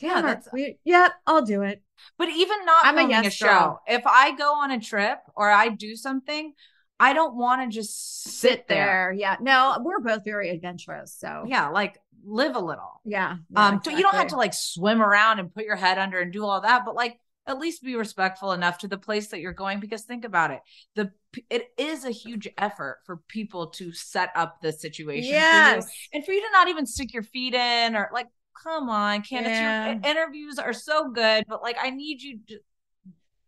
[0.00, 1.82] Yeah, Tamra, that's- we, yep, I'll do it.
[2.18, 3.82] But even not I'm a filming a, yes show, girl.
[3.86, 6.52] if I go on a trip or I do something,
[6.98, 9.12] I don't want to just sit, there.
[9.16, 9.36] Yeah.
[9.40, 11.14] No, we're both very adventurous.
[11.18, 13.00] So Yeah, like live a little.
[13.04, 13.36] yeah.
[13.50, 16.20] yeah, um, so you don't have to like swim around and put your head under
[16.20, 19.40] and do all that, but like at least be respectful enough to the place that
[19.40, 20.60] you're going because think about it
[20.94, 21.10] the
[21.50, 25.50] it is a huge effort for people to set up the situation Yes.
[25.50, 28.28] for you and for you to not even stick your feet in or like
[28.62, 29.86] come on candace Yeah.
[29.86, 32.58] your interviews are so good but like i need you to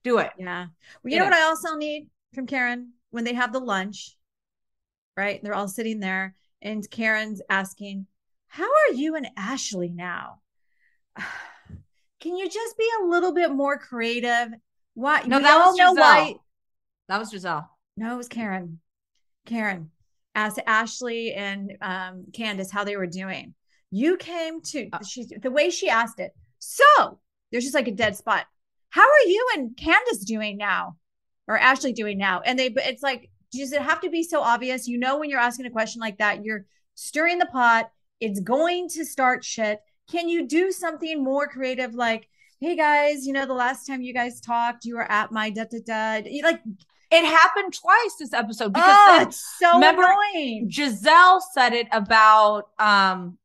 [0.03, 0.67] do it Yeah.
[1.03, 4.17] Well, you know what I also need from Karen when they have the lunch,
[5.17, 5.43] right?
[5.43, 8.07] They're all sitting there, and Karen's asking,
[8.47, 10.41] How are you and Ashley now?
[12.21, 14.49] Can you just be a little bit more creative?
[14.95, 15.23] Why?
[15.27, 15.97] no we that was Gizelle.
[15.97, 16.35] why.
[17.09, 18.81] that was gizelle No, it was Karen.
[19.45, 19.91] Karen
[20.35, 23.55] asked Ashley and um, Candace how they were doing.
[23.91, 25.03] You came to Uh.
[25.05, 26.33] she the way she asked it.
[26.59, 28.47] So there's just like a dead spot.
[28.91, 30.97] How are you and Candace doing now,
[31.47, 32.41] or Ashley doing now?
[32.41, 34.89] And they, it's like, does it have to be so obvious?
[34.89, 36.65] You know, when you're asking a question like that, you're
[36.95, 37.91] stirring the pot.
[38.21, 39.81] It's going to start shit.
[40.11, 42.29] Can you do something more creative, like?
[42.59, 45.65] Hey guys, you know the last time you guys talked, you were at my da
[45.71, 46.27] da da.
[46.27, 46.63] You like,
[47.11, 50.05] it happened twice this episode because oh, then- it's so remember-
[50.35, 50.71] annoying.
[50.73, 53.37] Gizelle said it about um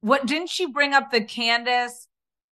[0.00, 2.08] what didn't she bring up the Candace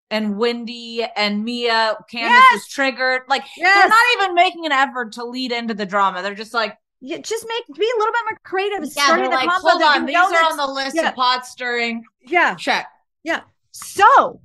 [0.09, 1.97] and Wendy and Mia?
[2.09, 3.22] Candace was triggered.
[3.28, 3.74] Like Yes.
[3.80, 6.22] they're not even making an effort to lead into the drama.
[6.22, 8.85] They're just like, Yeah, just make be a little bit more creative.
[8.85, 11.09] yeah, starting they're the like, hold on, these are on the list yeah.
[11.09, 12.05] of pot stirring.
[12.20, 12.87] Yeah, Check.
[13.25, 13.43] Yeah.
[13.70, 14.41] So,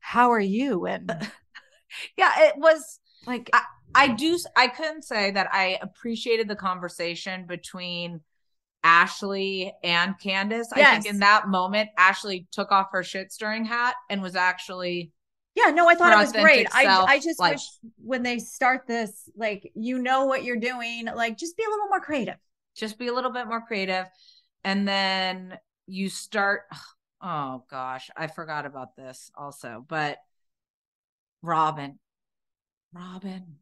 [0.00, 0.86] how are you?
[0.86, 1.10] And
[2.16, 3.50] Yeah, it was like,
[3.94, 8.20] I do I couldn't say that I appreciated the conversation between
[8.82, 10.72] Ashley and Candace.
[10.72, 15.12] I think in that moment, Ashley took off her shit stirring hat and was actually
[15.54, 16.66] yeah, no, I thought it was great.
[16.72, 17.66] I I just like- wish
[18.02, 21.88] when they start this, like, you know what you're doing, like, just be a little
[21.88, 22.36] more creative.
[22.74, 24.06] just be a little bit more creative
[24.64, 26.62] and then you start
[27.22, 30.18] oh gosh i forgot about this also but
[31.42, 31.98] robin
[32.92, 33.56] robin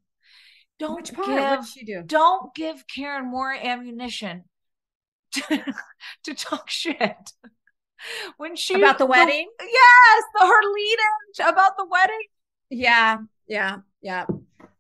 [0.78, 1.61] don't Which part?
[1.61, 2.02] give she do?
[2.06, 4.44] don't give karen more ammunition
[5.32, 5.74] to,
[6.24, 7.32] to talk shit
[8.36, 9.48] when she About the wedding?
[9.61, 10.96] yes the her lead
[11.38, 12.22] in about the wedding
[12.70, 14.26] Yeah, yeah, yeah.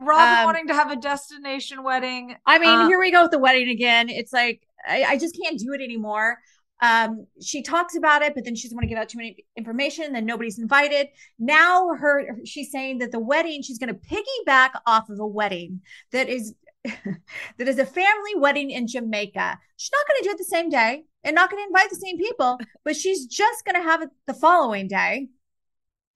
[0.00, 3.30] robin Um, wanting to have a destination wedding I mean, Uh, here we go with
[3.30, 4.08] the wedding again.
[4.08, 6.38] It's like I, I just can't do it anymore.
[6.82, 9.44] Um, she talks about it, but then she doesn't want to give out too many
[9.56, 10.12] information.
[10.12, 11.08] Then nobody's invited.
[11.38, 15.82] Now her she's saying that the wedding she's going to piggyback off of a wedding
[16.12, 16.54] that is
[16.84, 19.58] that is a family wedding in Jamaica.
[19.76, 21.96] She's not going to do it the same day and not going to invite the
[21.96, 25.28] same people, but she's just going to have it the following day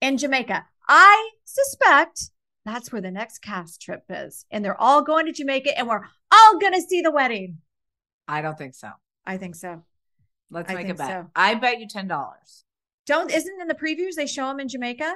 [0.01, 0.65] in Jamaica.
[0.87, 2.31] I suspect
[2.65, 4.45] that's where the next cast trip is.
[4.49, 7.59] And they're all going to Jamaica and we're all going to see the wedding.
[8.27, 8.89] i don't think so
[9.25, 9.83] I think so.
[10.49, 11.27] Let's I make a bet so.
[11.35, 12.63] i bet you ten dollars
[13.05, 15.13] Don't, isn't in the previews they show them in Jamaica?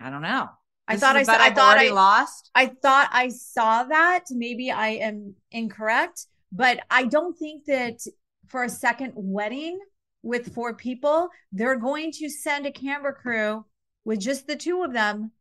[0.00, 0.48] I don't know.
[0.86, 2.50] I This thought I saw, I thought I, lost.
[2.54, 4.24] I thought I saw that.
[4.30, 7.98] Maybe I am incorrect, but I don't think that
[8.46, 9.78] for a second wedding
[10.22, 13.64] with four people, they're going to send a camera crew
[14.04, 15.32] with just the two of them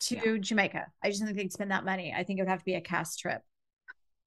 [0.00, 0.86] to Jamaica.
[1.02, 2.14] I just don't think they'd spend that money.
[2.16, 3.42] I think it would have to be a cast trip.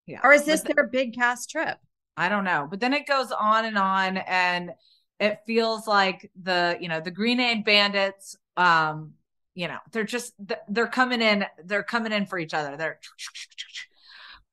[0.05, 0.19] Yeah.
[0.23, 1.77] Or is this the- their big cast trip?
[2.15, 2.67] I don't know.
[2.69, 4.71] But then it goes on and on and
[5.19, 9.13] it feels like the, you know, the Green Eyed Bandits um,
[9.55, 10.33] you know, they're just
[10.67, 12.75] they're coming in, they're coming in for each other.
[12.75, 12.99] They're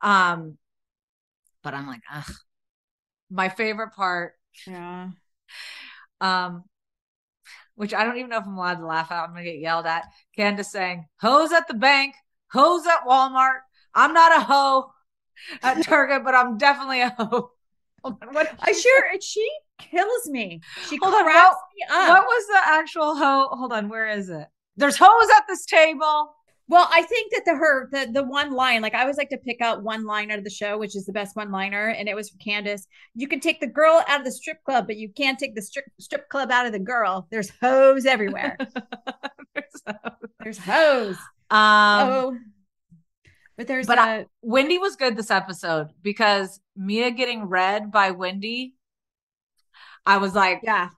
[0.01, 0.57] um
[1.63, 2.33] but I'm like, ugh.
[3.31, 4.35] My favorite part
[4.67, 5.11] Yeah.
[6.21, 6.65] um
[7.75, 9.25] which I don't even know if I'm allowed to laugh at.
[9.25, 10.05] I'm gonna get yelled at.
[10.37, 12.15] Candace saying, "Hoes at the bank,
[12.53, 13.61] hoes at Walmart.
[13.95, 14.93] I'm not a hoe
[15.63, 17.51] at Target, but I'm definitely a hoe."
[18.03, 19.47] What I sure she
[19.79, 20.61] kills me.
[20.89, 22.09] She Hold on, what- me up.
[22.09, 23.49] What was the actual hoe?
[23.53, 24.47] Hold on, where is it?
[24.77, 26.35] There's hoes at this table.
[26.69, 29.37] Well, I think that the her the the one line, like I always like to
[29.37, 32.09] pick out one line out of the show, which is the best one liner, and
[32.09, 32.87] it was from Candace.
[33.15, 35.63] You can take the girl out of the strip club, but you can't take the
[35.63, 37.27] strip strip club out of the girl.
[37.31, 38.57] There's hoes everywhere.
[40.43, 41.17] There's hoes.
[41.51, 42.39] Um, oh,
[43.61, 48.11] but there's but a I- Wendy was good this episode because Mia getting read by
[48.11, 48.75] Wendy.
[50.07, 50.89] I was like, yeah.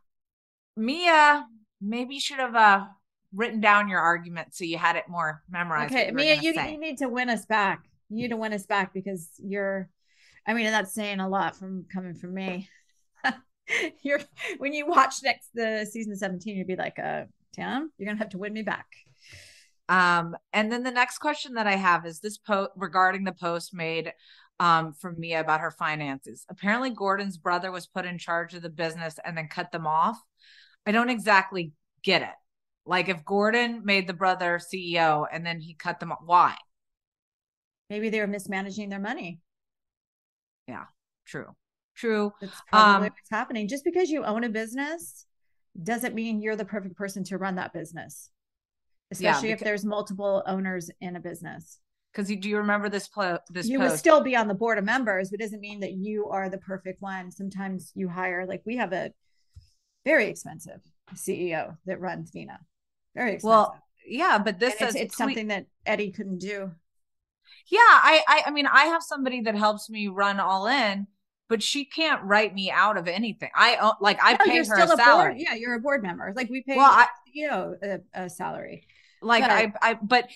[0.77, 1.45] Mia,
[1.81, 2.85] maybe you should have uh,
[3.35, 5.93] written down your argument so you had it more memorized.
[5.93, 7.83] Okay, what Mia, you you need to win us back.
[8.09, 9.89] You need to win us back because you're.
[10.47, 12.69] I mean, that's saying a lot from coming from me.
[14.03, 14.21] you're
[14.59, 17.25] when you watch next the season seventeen, you'd be like, "Uh,
[17.57, 18.87] Tim, you're gonna have to win me back."
[19.89, 23.75] Um, and then the next question that I have is this post regarding the post
[23.75, 24.13] made
[24.61, 26.45] um from Mia about her finances.
[26.49, 30.19] Apparently, Gordon's brother was put in charge of the business and then cut them off.
[30.87, 31.73] I don't exactly
[32.03, 32.35] get it.
[32.85, 36.57] Like if Gordon made the brother CEO and then he cut them off, why?
[37.91, 39.41] Maybe they were mismanaging their money.
[40.67, 40.85] Yeah,
[41.27, 41.55] true.
[41.95, 42.33] True.
[42.41, 43.69] That's probably Um, what's happening.
[43.69, 45.27] Just because you own a business
[45.81, 48.31] doesn't mean you're the perfect person to run that business.
[49.13, 51.79] Especially if there's multiple owners in a business.
[52.13, 53.91] Because you do you remember this plo- this you post?
[53.93, 56.51] would still be on the board of members, but it doesn't mean that you are
[56.51, 57.31] the perfect one.
[57.31, 59.13] Sometimes you hire, like we have a
[60.05, 60.81] very expensive
[61.15, 62.59] CEO that runs Vena.
[63.15, 63.49] Very expensive.
[63.49, 66.71] well, yeah, but this And says it's, it's ple- something that Eddie couldn't do.
[67.71, 71.07] Yeah, I, I I mean I have somebody that helps me run all in,
[71.49, 73.51] but she can't write me out of anything.
[73.55, 75.29] I own- like I No, pay you're her still a a salary.
[75.33, 75.37] board.
[75.41, 76.33] Yeah, you're a board member.
[76.37, 78.87] Like we pay Well, I- CEO a, a salary.
[79.23, 80.29] Like I, I but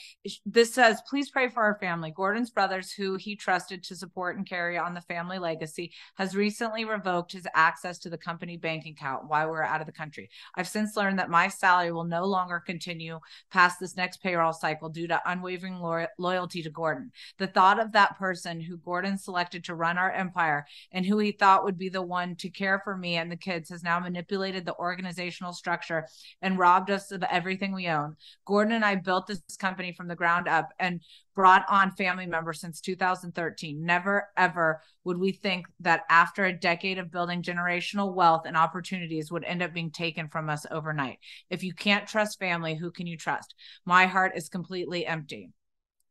[0.45, 2.13] this says please pray for our family.
[2.15, 6.85] Gordon's brothers who he trusted to support and carry on the family legacy has recently
[6.85, 10.31] revoked his access to the company bank account while we're out of the country.
[10.55, 13.21] I've since learned that my salary will no longer continue
[13.51, 17.11] past this next payroll cycle due to unwavering lo- loyalty to gordon.
[17.39, 21.33] The thought of that person who gordon selected to run our empire and who he
[21.33, 24.65] thought would be the one to care for me and the kids has now manipulated
[24.65, 26.07] the organizational structure
[26.43, 28.17] and robbed us of everything we own.
[28.45, 31.01] Gordon and I built this company from the ground up and
[31.35, 33.85] brought on family members since 2013.
[33.85, 39.33] Never, ever would we think that after a decade of building generational wealth and opportunities
[39.33, 41.19] would end up being taken from us overnight.
[41.51, 43.55] If you can't trust family, who can you trust?
[43.85, 45.51] My heart is completely empty.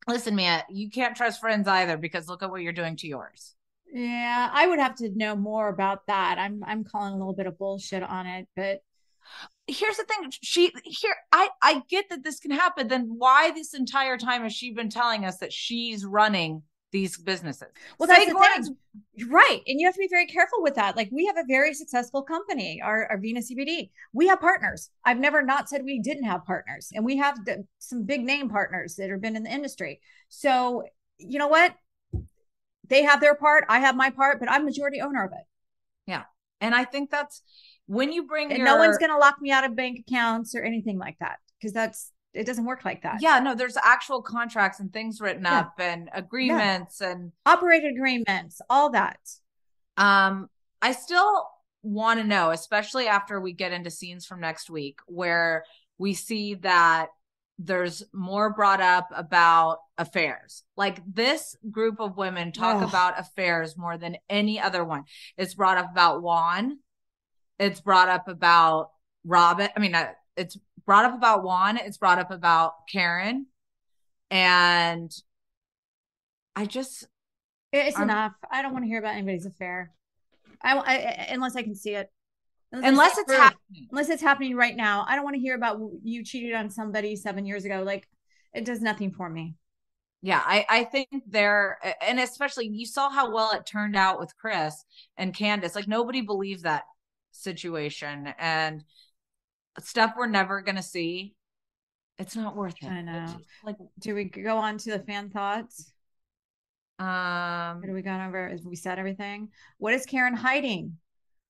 [0.08, 3.56] Listen, Mia, you can't trust friends either because look at what you're doing to yours.
[3.92, 6.38] Yeah, I would have to know more about that.
[6.38, 8.82] I'm I'm calling a little bit of bullshit on it, but
[9.68, 13.74] here's the thing she here i i get that this can happen then why this
[13.74, 16.62] entire time has she been telling us that she's running
[16.92, 17.68] these businesses
[18.00, 18.76] well, Say that's the
[19.18, 19.30] thing.
[19.30, 20.96] Right, and you have to be very careful with that.
[20.96, 23.90] Like we have a very successful company, our, our Vena CBD.
[24.14, 24.90] We have partners.
[25.04, 28.48] I've never not said we didn't have partners, and we have the, some big name
[28.48, 30.00] partners that have been in the industry.
[30.30, 30.84] So
[31.18, 31.76] you know what?
[32.88, 33.66] They have their part.
[33.68, 35.46] I have my part, but I'm majority owner of it.
[36.08, 36.24] Yeah
[36.62, 37.42] and i think that's
[37.88, 40.56] when you bring And your no one's going to lock me out of bank accounts
[40.56, 43.22] or anything like that because that's it doesn't work like that.
[43.22, 45.60] yeah no there's actual contracts and things written Yeah.
[45.60, 49.20] up and agreements and operated agreements, all that.
[49.98, 50.50] um
[50.82, 51.48] i still
[51.84, 55.64] want to know especially after we get into scenes from next week where
[55.98, 57.08] we see that
[57.58, 60.64] there's more brought up about affairs.
[60.76, 62.90] Like this group of women talk Ugh.
[62.90, 65.06] about affairs more than any other one.
[65.38, 66.80] It's brought up about Juan.
[67.60, 68.92] It's brought up about
[69.26, 69.70] Robyn.
[69.76, 71.78] I mean, uh, it's brought up about Juan.
[71.78, 73.48] It's brought up about Karen.
[74.30, 75.12] And
[76.56, 77.08] I just,
[77.72, 78.34] It's I'm- enough.
[78.52, 79.92] I don't want to hear about anybody's affair.
[80.62, 80.94] I, I,
[81.32, 82.12] unless I can see it.
[82.72, 83.88] Unless see it's happening.
[83.92, 85.06] unless it's happening right now.
[85.08, 87.84] I don't want to hear about you cheated on somebody seven years ago.
[87.86, 88.08] Like
[88.54, 89.56] it does nothing for me.
[90.22, 94.36] Yeah, I, I think they're, and especially you saw how well it turned out with
[94.36, 94.84] Chris
[95.16, 95.76] and Candiace.
[95.76, 96.84] Like nobody believed that
[97.36, 98.84] situation and
[99.80, 101.36] stuff we're never going to see.
[102.18, 102.88] It's not worth it.
[102.88, 103.26] I know.
[103.26, 105.92] Just, Like, Do we go on to the fan thoughts?
[107.00, 108.50] um, What do we got over?
[108.50, 109.50] Have we said everything?
[109.78, 110.98] What is Karen hiding?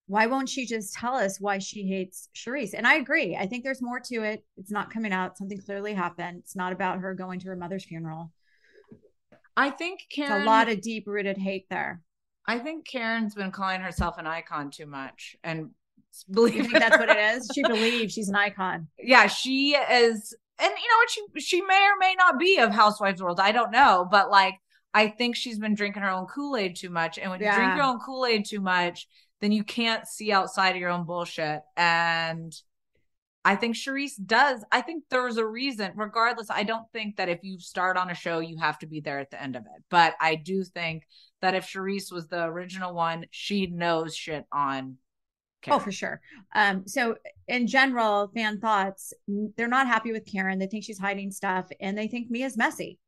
[0.07, 2.73] Why won't she just tell us why she hates Charrisse?
[2.75, 3.36] And I agree.
[3.36, 4.43] I think there's more to it.
[4.57, 5.38] It's not coming out.
[5.38, 6.39] Something clearly happened.
[6.39, 8.31] It's not about her going to her mother's funeral.
[9.57, 12.01] I think It's a lot of deep rooted hate there.
[12.47, 15.71] I think Karen's been calling herself an icon too much and
[16.31, 17.49] believing that's what it is?
[17.53, 18.87] She believes she's an icon.
[18.99, 21.09] yeah, she is, and you know what?
[21.09, 23.39] She she may or may not be of Housewives world.
[23.39, 24.55] I don't know, but like
[24.93, 27.75] I think she's been drinking her own Kool Aid too much, and when you drink
[27.75, 29.07] your own Kool Aid too much,
[29.41, 31.61] then you can't see outside of your own bullshit.
[31.75, 32.53] And
[33.45, 34.65] I think Charrisse does.
[34.71, 35.91] I think there's a reason.
[35.95, 38.99] Regardless, I don't think that if you start on a show, you have to be
[38.99, 39.83] there at the end of it.
[39.89, 41.03] But I do think
[41.41, 44.97] that if Charrisse was the original one, she knows shit on.
[45.67, 46.21] Oh, for sure.
[46.53, 47.15] Um, so
[47.47, 50.59] in general, fan thoughts, they're not happy with Karen.
[50.59, 52.99] They think she's hiding stuff and they think Mia's messy.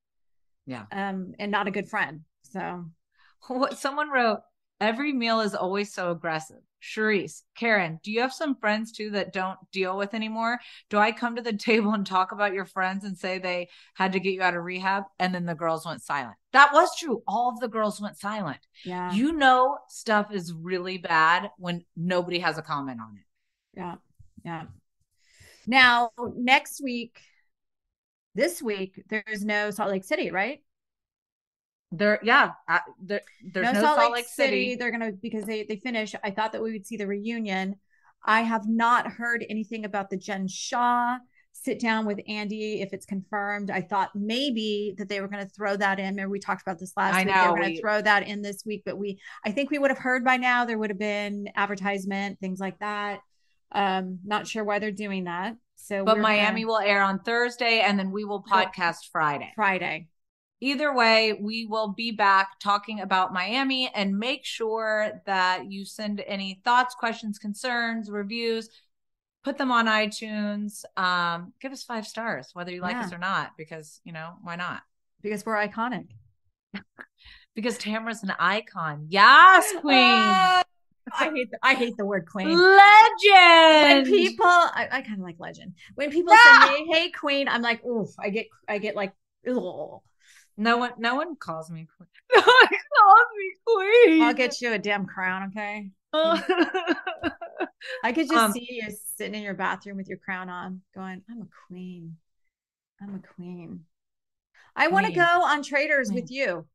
[0.65, 0.85] Yeah.
[0.91, 2.21] Um, and not a good friend.
[2.43, 2.85] So
[3.47, 4.41] What someone wrote,
[4.79, 6.57] every meal is always so aggressive.
[6.81, 10.59] Charrisse, Karen, do you have some friends too that don't deal with anymore?
[10.89, 14.13] Do I come to the table and talk about your friends and say they had
[14.13, 15.03] to get you out of rehab?
[15.19, 16.35] And then the girls went silent.
[16.53, 17.23] That was true.
[17.27, 18.59] All of the girls went silent.
[18.85, 19.11] yeah.
[19.11, 23.79] You know, stuff is really bad when nobody has a comment on it.
[23.79, 23.95] Yeah.
[24.45, 24.63] Yeah.
[25.65, 27.19] Now, next week,
[28.35, 30.61] this week, there's no Salt Lake City, right?
[31.91, 32.51] There, yeah,
[33.01, 33.21] there,
[33.53, 34.75] there's no, Salt, Lake, City.
[34.75, 36.13] They're gonna because they they finish.
[36.23, 37.75] I thought that we would see the reunion.
[38.25, 41.17] I have not heard anything about the Jen Shah
[41.53, 43.71] sit down with Andy if it's confirmed.
[43.71, 46.05] I thought maybe that they were going to throw that in.
[46.07, 47.27] Remember we talked about this last I week.
[47.27, 49.79] know, they were going to throw that in this week, but we I think we
[49.79, 50.65] would have heard by now.
[50.65, 53.21] There would have been advertisement, things like that.
[53.71, 55.55] Um, not sure why they're doing that.
[55.75, 59.51] So, But Miami gonna- will air on Thursday and then we will podcast Friday.
[59.55, 60.07] Friday.
[60.59, 66.21] Either way, we will be back talking about Miami and make sure that you send
[66.25, 68.69] any thoughts, questions, concerns, reviews,
[69.43, 70.83] put them on iTunes.
[70.97, 73.05] Um, give us five stars, whether you like Yeah.
[73.05, 74.81] us or not, because you know, why not?
[75.21, 76.07] because we're iconic.
[77.55, 79.07] Because Tamra's an icon.
[79.09, 80.31] Yes, queen.
[81.19, 82.49] I hate the, I hate the word queen.
[82.49, 83.83] Legend.
[83.83, 85.73] When people, I, I kind of like legend.
[85.95, 86.67] When people Ah!
[86.67, 89.13] say, "Hey, queen," I'm like, "Oof!" I get, I get like,
[89.49, 90.01] "Ugh."
[90.57, 92.09] No one no one calls me queen.
[92.35, 94.21] No one calls me queen.
[94.23, 95.91] I'll get you a damn crown, okay?
[98.03, 101.21] I could just Um, see you sitting in your bathroom with your crown on, going,
[101.29, 102.17] "I'm a queen.
[103.01, 103.85] I'm a queen.
[104.75, 106.21] I want to go on Traitors Queen.
[106.21, 106.67] with you."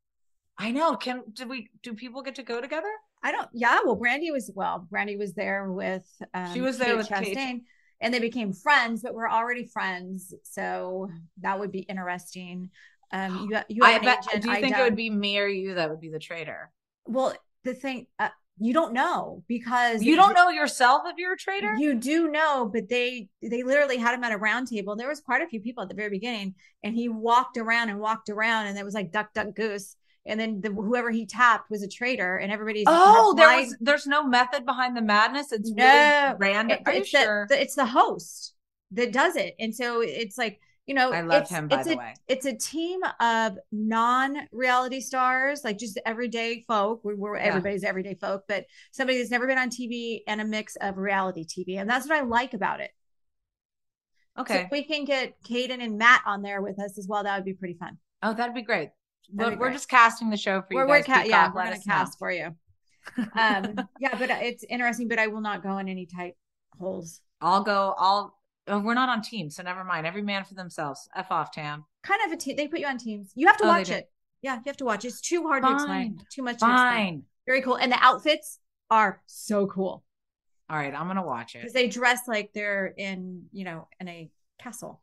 [0.58, 0.96] I know.
[0.96, 2.90] Can do we do people get to go together?
[3.22, 3.48] I don't.
[3.52, 4.86] Yeah, well, Brandi was well.
[4.92, 6.06] Brandi was there with.
[6.34, 7.62] Um, She was there Kate with Kate.
[8.00, 9.02] And they became friends.
[9.02, 11.08] But we're already friends, so
[11.40, 12.70] that would be interesting.
[13.12, 14.42] Um, you you have I bet, agent.
[14.42, 14.84] do you I think it don't.
[14.86, 16.70] would be me or you that would be the traitor?
[17.06, 17.34] Well,
[17.64, 21.74] the thing uh, you don't know because You don't know yourself if you're a traitor.
[21.78, 24.96] You do know, but they they literally had him at a round table.
[24.96, 27.98] There was quite a few people at the very beginning, and he walked around and
[27.98, 29.96] walked around, and it was like duck, duck, goose.
[30.24, 34.06] And then the, whoever he tapped was a traitor, and everybody's oh, there was there's
[34.06, 35.50] no method behind the madness.
[35.50, 35.84] It's No.
[35.84, 36.78] really random.
[36.86, 37.46] It- it's sure?
[37.48, 38.54] the- it's the host
[38.92, 41.88] that does it, and so it's like you know, I love it's, him, by it's
[41.88, 42.14] the a, way.
[42.28, 47.04] It's a team of non-reality stars, like just everyday folk.
[47.04, 47.44] We were Yeah.
[47.44, 51.44] everybody's everyday folk, but somebody that's never been on TV and a mix of reality
[51.44, 52.90] TV, and that's what I like about it.
[54.36, 54.60] So okay.
[54.62, 57.44] if we can get Caden and Matt on there with us as well, that would
[57.44, 57.98] be pretty fun.
[58.22, 58.90] oh, that'd be great.
[59.32, 61.06] That'd We're, be we're just casting the show for you We're, guys.
[61.06, 61.92] we're ca- yeah, we're gonna us know.
[61.92, 62.56] cast for you.
[63.18, 65.08] Um, yeah, but it's interesting.
[65.08, 66.34] But I will not go in any tight
[66.78, 67.20] holes.
[67.40, 67.94] I'll go.
[67.98, 68.36] I'll.
[68.68, 70.06] Oh, we're not on teams, so never mind.
[70.06, 71.08] Every man for themselves.
[71.16, 71.84] F off, Tam.
[72.02, 72.56] Kind of a team.
[72.56, 73.32] They put you on teams.
[73.34, 74.08] You have to Oh, watch it.
[74.40, 75.04] Yeah, you have to watch.
[75.04, 76.20] It's too hard to explain.
[76.30, 76.58] Too much.
[76.58, 76.66] To.
[76.66, 77.24] Fine.
[77.46, 77.76] Very cool.
[77.76, 78.58] And the outfits
[78.90, 80.04] are so cool
[80.68, 84.08] All right, I'm gonna watch it because they dress like they're in, you know, in
[84.08, 85.00] a castle.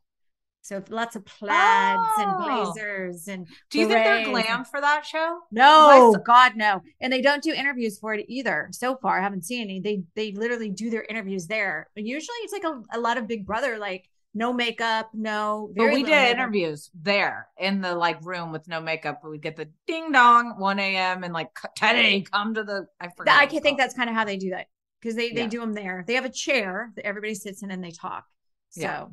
[0.62, 2.14] So lots of plaids Oh.
[2.18, 3.46] and blazers and.
[3.70, 5.40] Do you think they're glam for that show?
[5.50, 6.82] No, God, no.
[7.00, 8.68] And they don't do interviews for it either.
[8.72, 9.80] So far, I haven't seen any.
[9.80, 11.88] They they literally do their interviews there.
[11.94, 15.72] But usually, it's like a, a lot of Big Brother, like no makeup, no.
[15.74, 16.36] But we did makeup.
[16.36, 19.22] interviews there in the like room with no makeup.
[19.24, 21.24] We'd get the ding dong 1 a.m.
[21.24, 22.86] and like Teddi come to the.
[23.00, 23.78] I I can think called.
[23.80, 24.66] that's kind of how they do that
[25.00, 25.46] because they they Yeah.
[25.48, 26.04] do them there.
[26.06, 28.24] They have a chair that everybody sits in and they talk.
[28.68, 29.06] So, Yeah.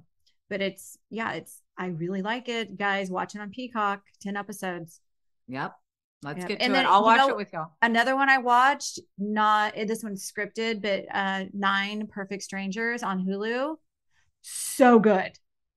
[0.50, 3.10] But it's yeah, it's I really like it, guys.
[3.12, 5.00] Watching on Peacock, ten episodes.
[5.48, 5.74] Yep.
[6.24, 6.48] Let's Yep.
[6.48, 6.76] get to And it.
[6.76, 7.74] then, I'll watch know- it with y'all.
[7.82, 13.76] Another one I watched, not this one's scripted, but uh Nine Perfect Strangers on Hulu.
[14.42, 15.32] So good.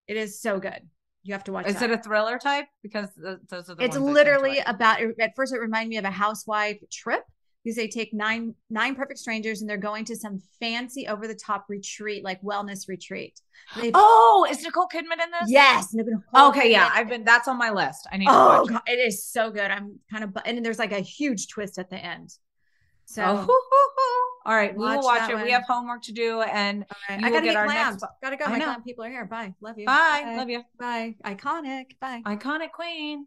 [0.07, 0.89] It is so good.
[1.23, 1.91] You have to watch Is that.
[1.91, 2.67] it a thriller type?
[2.83, 5.91] Because those are the it's ones I tend to literally about at first it reminded
[5.91, 7.23] me of a housewife trip
[7.65, 11.35] because they take nine nine perfect strangers and they're going to some fancy over the
[11.35, 13.41] top retreat like wellness retreat
[13.81, 15.49] They- Oh, is Nicole Kidman in this?
[15.51, 16.91] yes Nicole Okay, yeah.
[16.93, 17.25] I've been.
[17.25, 18.09] That's on my list.
[18.11, 20.79] I need to oh watch God, it is so good i'm kind of and there's
[20.79, 22.31] like a huge twist at the end
[23.07, 23.25] so.
[23.25, 24.27] Oh, hoo, hoo, hoo.
[24.47, 25.35] All right, we will Watch watch it.
[25.35, 25.43] one.
[25.43, 28.45] We have homework to do, and you i gotta get our clams next- gotta go
[28.45, 28.65] I my know.
[28.67, 30.35] clam people are here bye love you bye.
[30.39, 30.63] Love you.
[30.79, 33.27] bye iconic bye Iconic queen.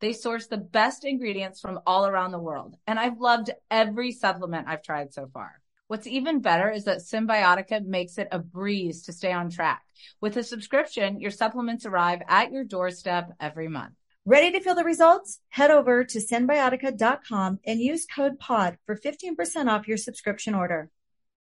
[0.00, 4.68] They source the best ingredients from all around the world, and I've loved every supplement
[4.68, 5.60] I've tried so far.
[5.88, 9.82] What's even better is that Symbiotica makes it a breeze to stay on track.
[10.20, 13.94] With a subscription, your supplements arrive at your doorstep every month.
[14.26, 15.40] Ready to feel the results?
[15.48, 20.90] Head over to symbiotica.com and use code POD for 15% off your subscription order.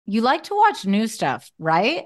[0.06, 2.06] You like to watch new stuff, right?